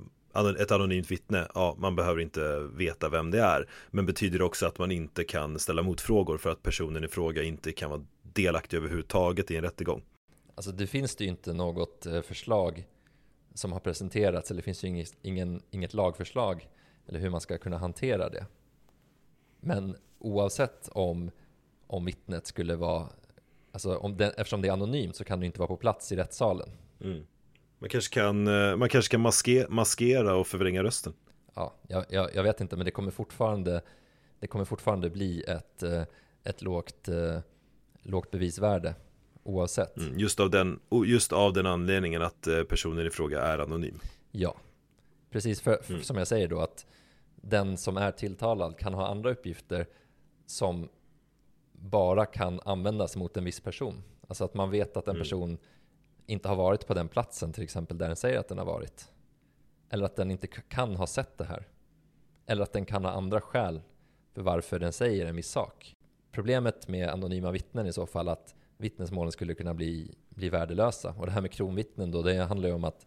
[0.59, 4.65] ett anonymt vittne, ja man behöver inte veta vem det är Men betyder det också
[4.65, 8.05] att man inte kan ställa motfrågor för att personen i fråga inte kan vara
[8.37, 10.03] delaktig överhuvudtaget i en rättegång?
[10.55, 12.87] Alltså det finns det ju inte något eh, förslag
[13.53, 16.69] som har presenterats, eller det finns ju inget, ingen, inget lagförslag
[17.07, 18.45] eller hur man ska kunna hantera det.
[19.59, 21.31] Men oavsett om,
[21.87, 23.07] om vittnet skulle vara,
[23.71, 26.15] alltså om den, eftersom det är anonymt så kan du inte vara på plats i
[26.15, 26.69] rättssalen.
[27.01, 27.25] Mm.
[27.79, 31.13] Man kanske kan, eh, man kanske kan maske, maskera och förvränga rösten
[31.57, 33.81] Ja, jag, jag, jag vet inte, men det kommer fortfarande,
[34.39, 36.03] det kommer fortfarande bli ett, eh,
[36.43, 37.07] ett lågt,
[38.07, 38.95] lågt bevisvärde
[39.43, 39.97] oavsett.
[39.97, 40.19] mm.
[40.19, 43.99] just, av den, just av den anledningen att eh, personen i fråga är anonym
[44.31, 44.55] Ja,
[45.29, 46.03] precis för, för Mm.
[46.03, 46.85] som jag säger då att
[47.35, 49.87] den som är tilltalad kan ha andra uppgifter
[50.45, 50.89] som
[51.71, 54.03] bara kan användas mot en viss person.
[54.27, 55.21] Alltså att man vet att en Mm.
[55.23, 55.57] person
[56.25, 59.11] inte har varit på den platsen till exempel där den säger att den har varit.
[59.89, 61.67] Eller att den inte kan ha sett det här.
[62.45, 63.81] Eller att den kan ha andra skäl
[64.33, 65.95] för varför den säger en viss sak.
[66.31, 71.15] Problemet med anonyma vittnen i så fall att vittnesmålen skulle kunna bli, bli värdelösa.
[71.17, 73.05] Och det här med kronvittnen då, det handlar ju om att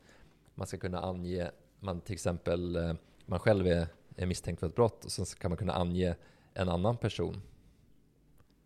[0.54, 1.50] man ska kunna ange,
[1.80, 2.92] man till exempel, eh,
[3.26, 6.14] man själv är, är misstänkt för ett brott och sen så kan man kunna ange
[6.54, 7.42] en annan person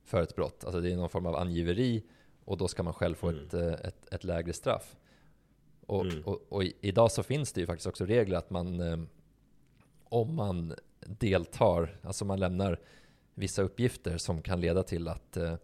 [0.05, 0.65] för ett brott.
[0.65, 2.03] Alltså det är någon form av angiveri
[2.45, 3.45] och då ska man själv få Mm.
[3.47, 4.97] ett, eh, ett, ett lägre straff.
[5.87, 6.23] Och, Mm.
[6.25, 8.99] och, och i- idag så finns det ju faktiskt också regler att man, eh,
[10.05, 10.75] om man
[11.07, 12.81] deltar, alltså man lämnar
[13.35, 15.55] vissa uppgifter som kan leda till att eh,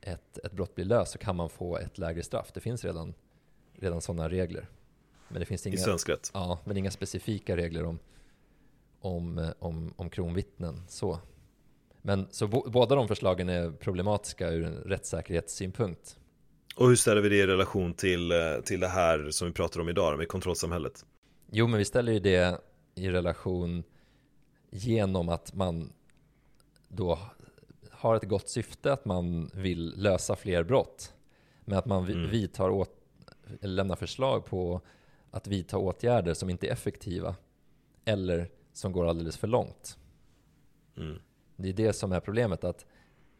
[0.00, 2.50] ett, ett brott blir löst så kan man få ett lägre straff.
[2.54, 3.14] Det finns redan,
[3.72, 4.68] redan sådana regler.
[5.28, 7.98] Men det finns i inga, svensk rätt ja, men inga specifika regler om,
[9.00, 10.82] om, eh, om, om kronvittnen.
[10.88, 11.18] Så.
[12.02, 16.16] Men så bo, båda de förslagen är problematiska ur en rättssäkerhetssynpunkt.
[16.76, 19.80] Och hur ställer vi det i relation till, eh, till det här som vi pratar
[19.80, 21.04] om idag med kontrollsamhället?
[21.50, 22.60] Jo, men vi ställer ju det
[22.94, 23.82] i relation
[24.70, 25.92] genom att man
[26.92, 27.18] då
[27.90, 31.14] har ett gott syfte, att man vill lösa fler brott.
[31.64, 32.30] Men att man Mm.
[32.30, 32.96] vidtar åt,
[33.60, 34.80] lämnar förslag på
[35.30, 37.34] att vidta åtgärder som inte är effektiva
[38.04, 39.98] eller som går alldeles för långt.
[40.96, 41.18] Mm.
[41.56, 42.86] Det är det som är problemet, att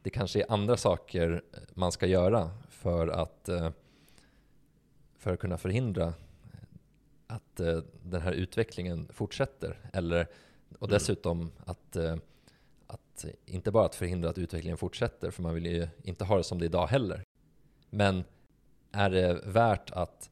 [0.02, 1.42] det kanske är andra saker
[1.74, 3.70] man ska göra för att, eh,
[5.18, 6.14] för att kunna förhindra
[7.26, 9.90] att eh, den här utvecklingen fortsätter.
[9.92, 10.26] Eller,
[10.78, 10.90] och Mm.
[10.90, 12.16] dessutom att, eh,
[13.24, 16.44] att inte bara att förhindra att utvecklingen fortsätter, för man vill ju inte ha det
[16.44, 17.22] som det är idag heller.
[17.90, 18.24] Men
[18.92, 20.30] är det värt att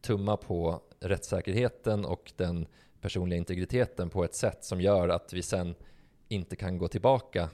[0.00, 2.66] tumma på rättssäkerheten och den
[3.00, 5.74] personliga integriteten på ett sätt som gör att vi sen
[6.28, 7.50] inte kan gå tillbaka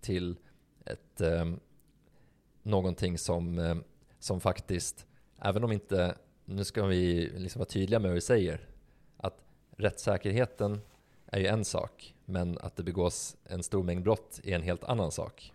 [0.00, 0.38] till
[0.84, 1.52] ett, eh,
[2.62, 3.76] någonting som, eh,
[4.18, 5.06] som faktiskt,
[5.38, 6.14] även om inte,
[6.44, 8.68] nu ska vi liksom vara tydliga med vad vi säger,
[9.16, 9.44] att
[9.76, 10.80] rättssäkerheten
[11.32, 14.84] är ju en sak, men att det begås en stor mängd brott är en helt
[14.84, 15.52] annan sak.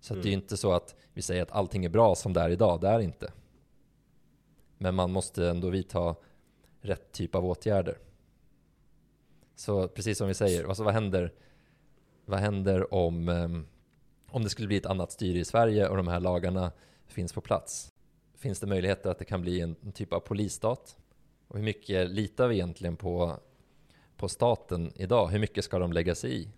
[0.00, 0.42] Så att det är ju Mm.
[0.42, 3.00] inte så att vi säger att allting är bra som det är idag, det är
[3.00, 3.32] inte.
[4.78, 6.16] Men man måste ändå vidta
[6.80, 7.98] rätt typ av åtgärder.
[9.54, 11.32] Så precis som vi säger, alltså vad händer,
[12.24, 13.66] vad händer om, ehm,
[14.30, 16.72] om det skulle bli ett annat styre i Sverige och de här lagarna
[17.06, 17.92] finns på plats?
[18.34, 20.96] Finns det möjligheter att det kan bli en, en typ av polisstat?
[21.48, 23.36] Och hur mycket litar vi egentligen på,
[24.18, 25.28] på staten idag?
[25.28, 26.48] Hur mycket ska de lägga sig i?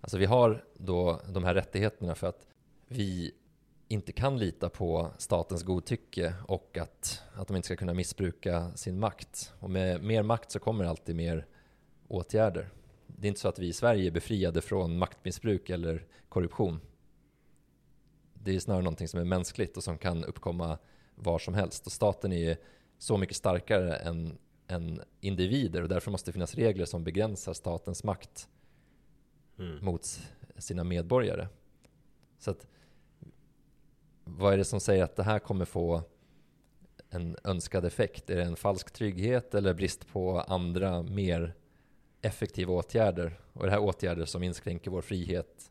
[0.00, 2.46] Alltså vi har då de här rättigheterna för att
[2.88, 3.32] vi
[3.88, 8.98] inte kan lita på statens godtycke och att, att de inte ska kunna missbruka sin
[8.98, 9.52] makt.
[9.60, 11.46] Och med mer makt så kommer alltid mer
[12.08, 12.70] åtgärder.
[13.06, 16.80] Det är inte så att vi i Sverige är befriade från maktmissbruk eller korruption.
[18.34, 20.78] Det är snarare någonting som är mänskligt och som kan uppkomma
[21.14, 21.86] var som helst.
[21.86, 22.56] Och staten är ju
[22.98, 24.38] så mycket starkare än,
[24.68, 28.48] än individer och därför måste det finnas regler som begränsar statens makt
[29.58, 29.84] Mm.
[29.84, 30.20] mot
[30.58, 31.48] sina medborgare.
[32.38, 32.66] Så att
[34.24, 36.02] vad är det som säger att det här kommer få
[37.10, 38.30] en önskad effekt?
[38.30, 41.54] Är det en falsk trygghet eller brist på andra mer
[42.22, 43.40] effektiva åtgärder?
[43.52, 45.70] Och är det här åtgärder som inskränker vår frihet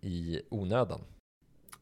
[0.00, 1.00] i onödan?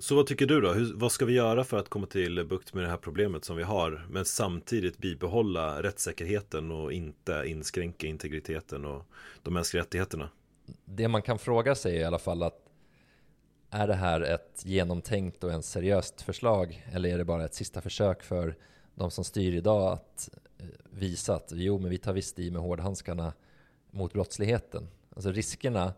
[0.02, 0.72] Så vad tycker du då?
[0.72, 3.56] Hur, vad ska vi göra för att komma till bukt med det här problemet som
[3.56, 9.04] vi har men samtidigt bibehålla rättssäkerheten och inte inskränka integriteten och
[9.42, 10.30] de mänskliga rättigheterna?
[10.84, 12.68] Det man kan fråga sig är i alla fall att
[13.70, 17.80] är det här ett genomtänkt och en seriöst förslag eller är det bara ett sista
[17.80, 18.56] försök för
[18.94, 22.62] de som styr idag att eh, visa att jo, men vi tar visst i med
[22.62, 23.32] hårdhandskarna
[23.90, 24.88] mot brottsligheten.
[25.14, 25.92] Alltså riskerna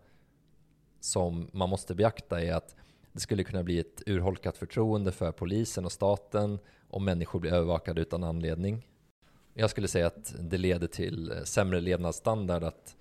[1.00, 2.76] som man måste beakta är att
[3.14, 6.58] det skulle kunna bli ett urholkat förtroende för polisen och staten
[6.88, 8.86] om människor blir övervakade utan anledning.
[9.54, 12.96] Jag skulle säga att det leder till sämre levnadsstandard att,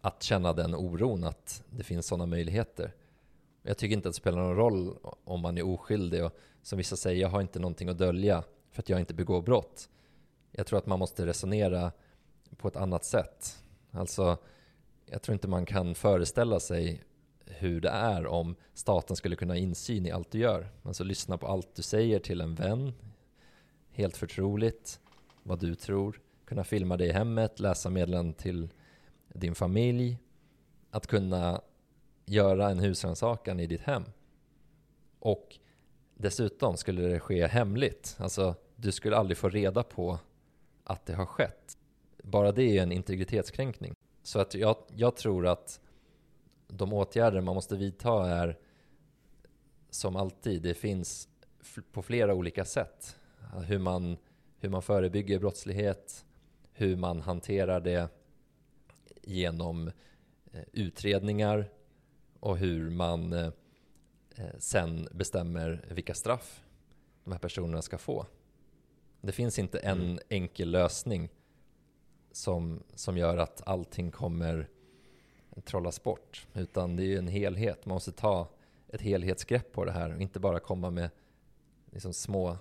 [0.00, 2.94] att känna den oron att det finns sådana möjligheter.
[3.62, 6.96] Jag tycker inte att det spelar någon roll om man är oskyldig och som vissa
[6.96, 9.88] säger, jag har inte någonting att dölja för att jag inte begår brott.
[10.50, 11.92] Jag tror att man måste resonera
[12.56, 13.62] på ett annat sätt.
[13.90, 14.36] Alltså,
[15.06, 17.02] jag tror inte man kan föreställa sig
[17.62, 20.68] hur det är om staten skulle kunna ha insyn i allt du gör.
[20.82, 22.92] Alltså lyssna på allt du säger till en vän,
[23.90, 25.00] helt förtroligt,
[25.42, 28.68] vad du tror, kunna filma dig i hemmet, läsa meddelanden till
[29.28, 30.18] din familj,
[30.90, 31.60] att kunna
[32.24, 34.04] göra en husrannsakan i ditt hem.
[35.18, 35.58] Och
[36.14, 40.18] dessutom skulle det ske hemligt, alltså du skulle aldrig få reda på
[40.84, 41.78] att det har skett.
[42.22, 43.94] Bara det är en integritetskränkning.
[44.22, 45.80] Så att jag, jag tror att
[46.76, 48.58] de åtgärder man måste vidta är
[49.90, 51.28] som alltid, det finns
[51.92, 53.16] på flera olika sätt.
[53.66, 54.16] Hur man,
[54.58, 56.24] hur man förebygger brottslighet,
[56.72, 58.08] hur man hanterar det
[59.22, 59.88] genom
[60.52, 61.70] eh, utredningar
[62.40, 63.52] och hur man eh,
[64.58, 66.64] sen bestämmer vilka straff
[67.24, 68.26] de här personerna ska få.
[69.20, 70.18] Det finns inte en mm.
[70.28, 71.28] enkel lösning
[72.32, 74.68] som, som gör att allting kommer
[75.60, 76.46] trollas bort.
[76.54, 77.86] Utan det är ju en helhet.
[77.86, 78.48] Man måste ta
[78.88, 81.10] ett helhetsgrepp på det här och inte bara komma med
[81.90, 82.56] liksom små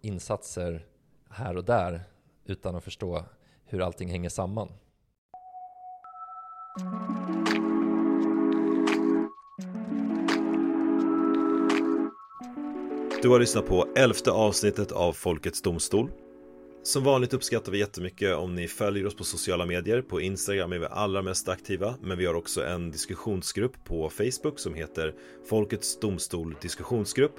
[0.00, 0.86] insatser
[1.30, 2.00] här och där
[2.44, 3.24] utan att förstå
[3.64, 4.68] hur allting hänger samman.
[13.22, 16.10] Du har lyssnat på elfte avsnittet av Folkets Domstol
[16.84, 20.02] som vanligt uppskattar vi jättemycket om ni följer oss på sociala medier.
[20.02, 24.58] På Instagram är vi allra mest aktiva, men vi har också en diskussionsgrupp på Facebook
[24.58, 25.14] som heter
[25.48, 27.34] Folkets Domstol Diskussionsgrupp.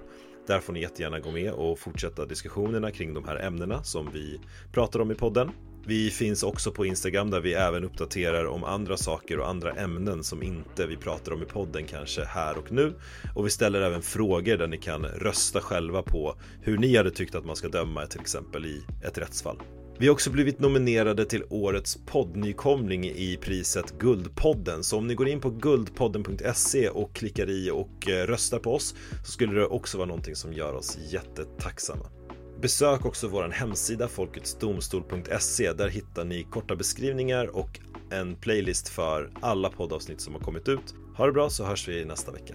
[0.47, 4.39] Där får ni jättegärna gå med och fortsätta diskussionerna kring de här ämnena som vi
[4.73, 5.51] pratar om i podden.
[5.87, 10.23] Vi finns också på Instagram där vi även uppdaterar om andra saker och andra ämnen
[10.23, 12.93] som inte vi pratar om i podden kanske här och nu.
[13.35, 17.35] Och vi ställer även frågor där ni kan rösta själva på hur ni hade tyckt
[17.35, 19.61] att man ska döma till exempel i ett rättsfall.
[19.97, 24.83] Vi har också blivit nominerade till årets poddnykomling i priset Guldpodden.
[24.83, 28.95] Så om ni går in på guldpodden.se och klickar i och eh, röstar på oss
[29.25, 32.14] så skulle det också vara någonting som gör oss jättetacksamma.
[32.61, 35.73] Besök också vår hemsida folketsdomstol.se.
[35.73, 37.79] Där hittar ni korta beskrivningar och
[38.11, 40.95] en playlist för alla poddavsnitt som har kommit ut.
[41.17, 42.53] Ha det bra så hörs vi nästa vecka.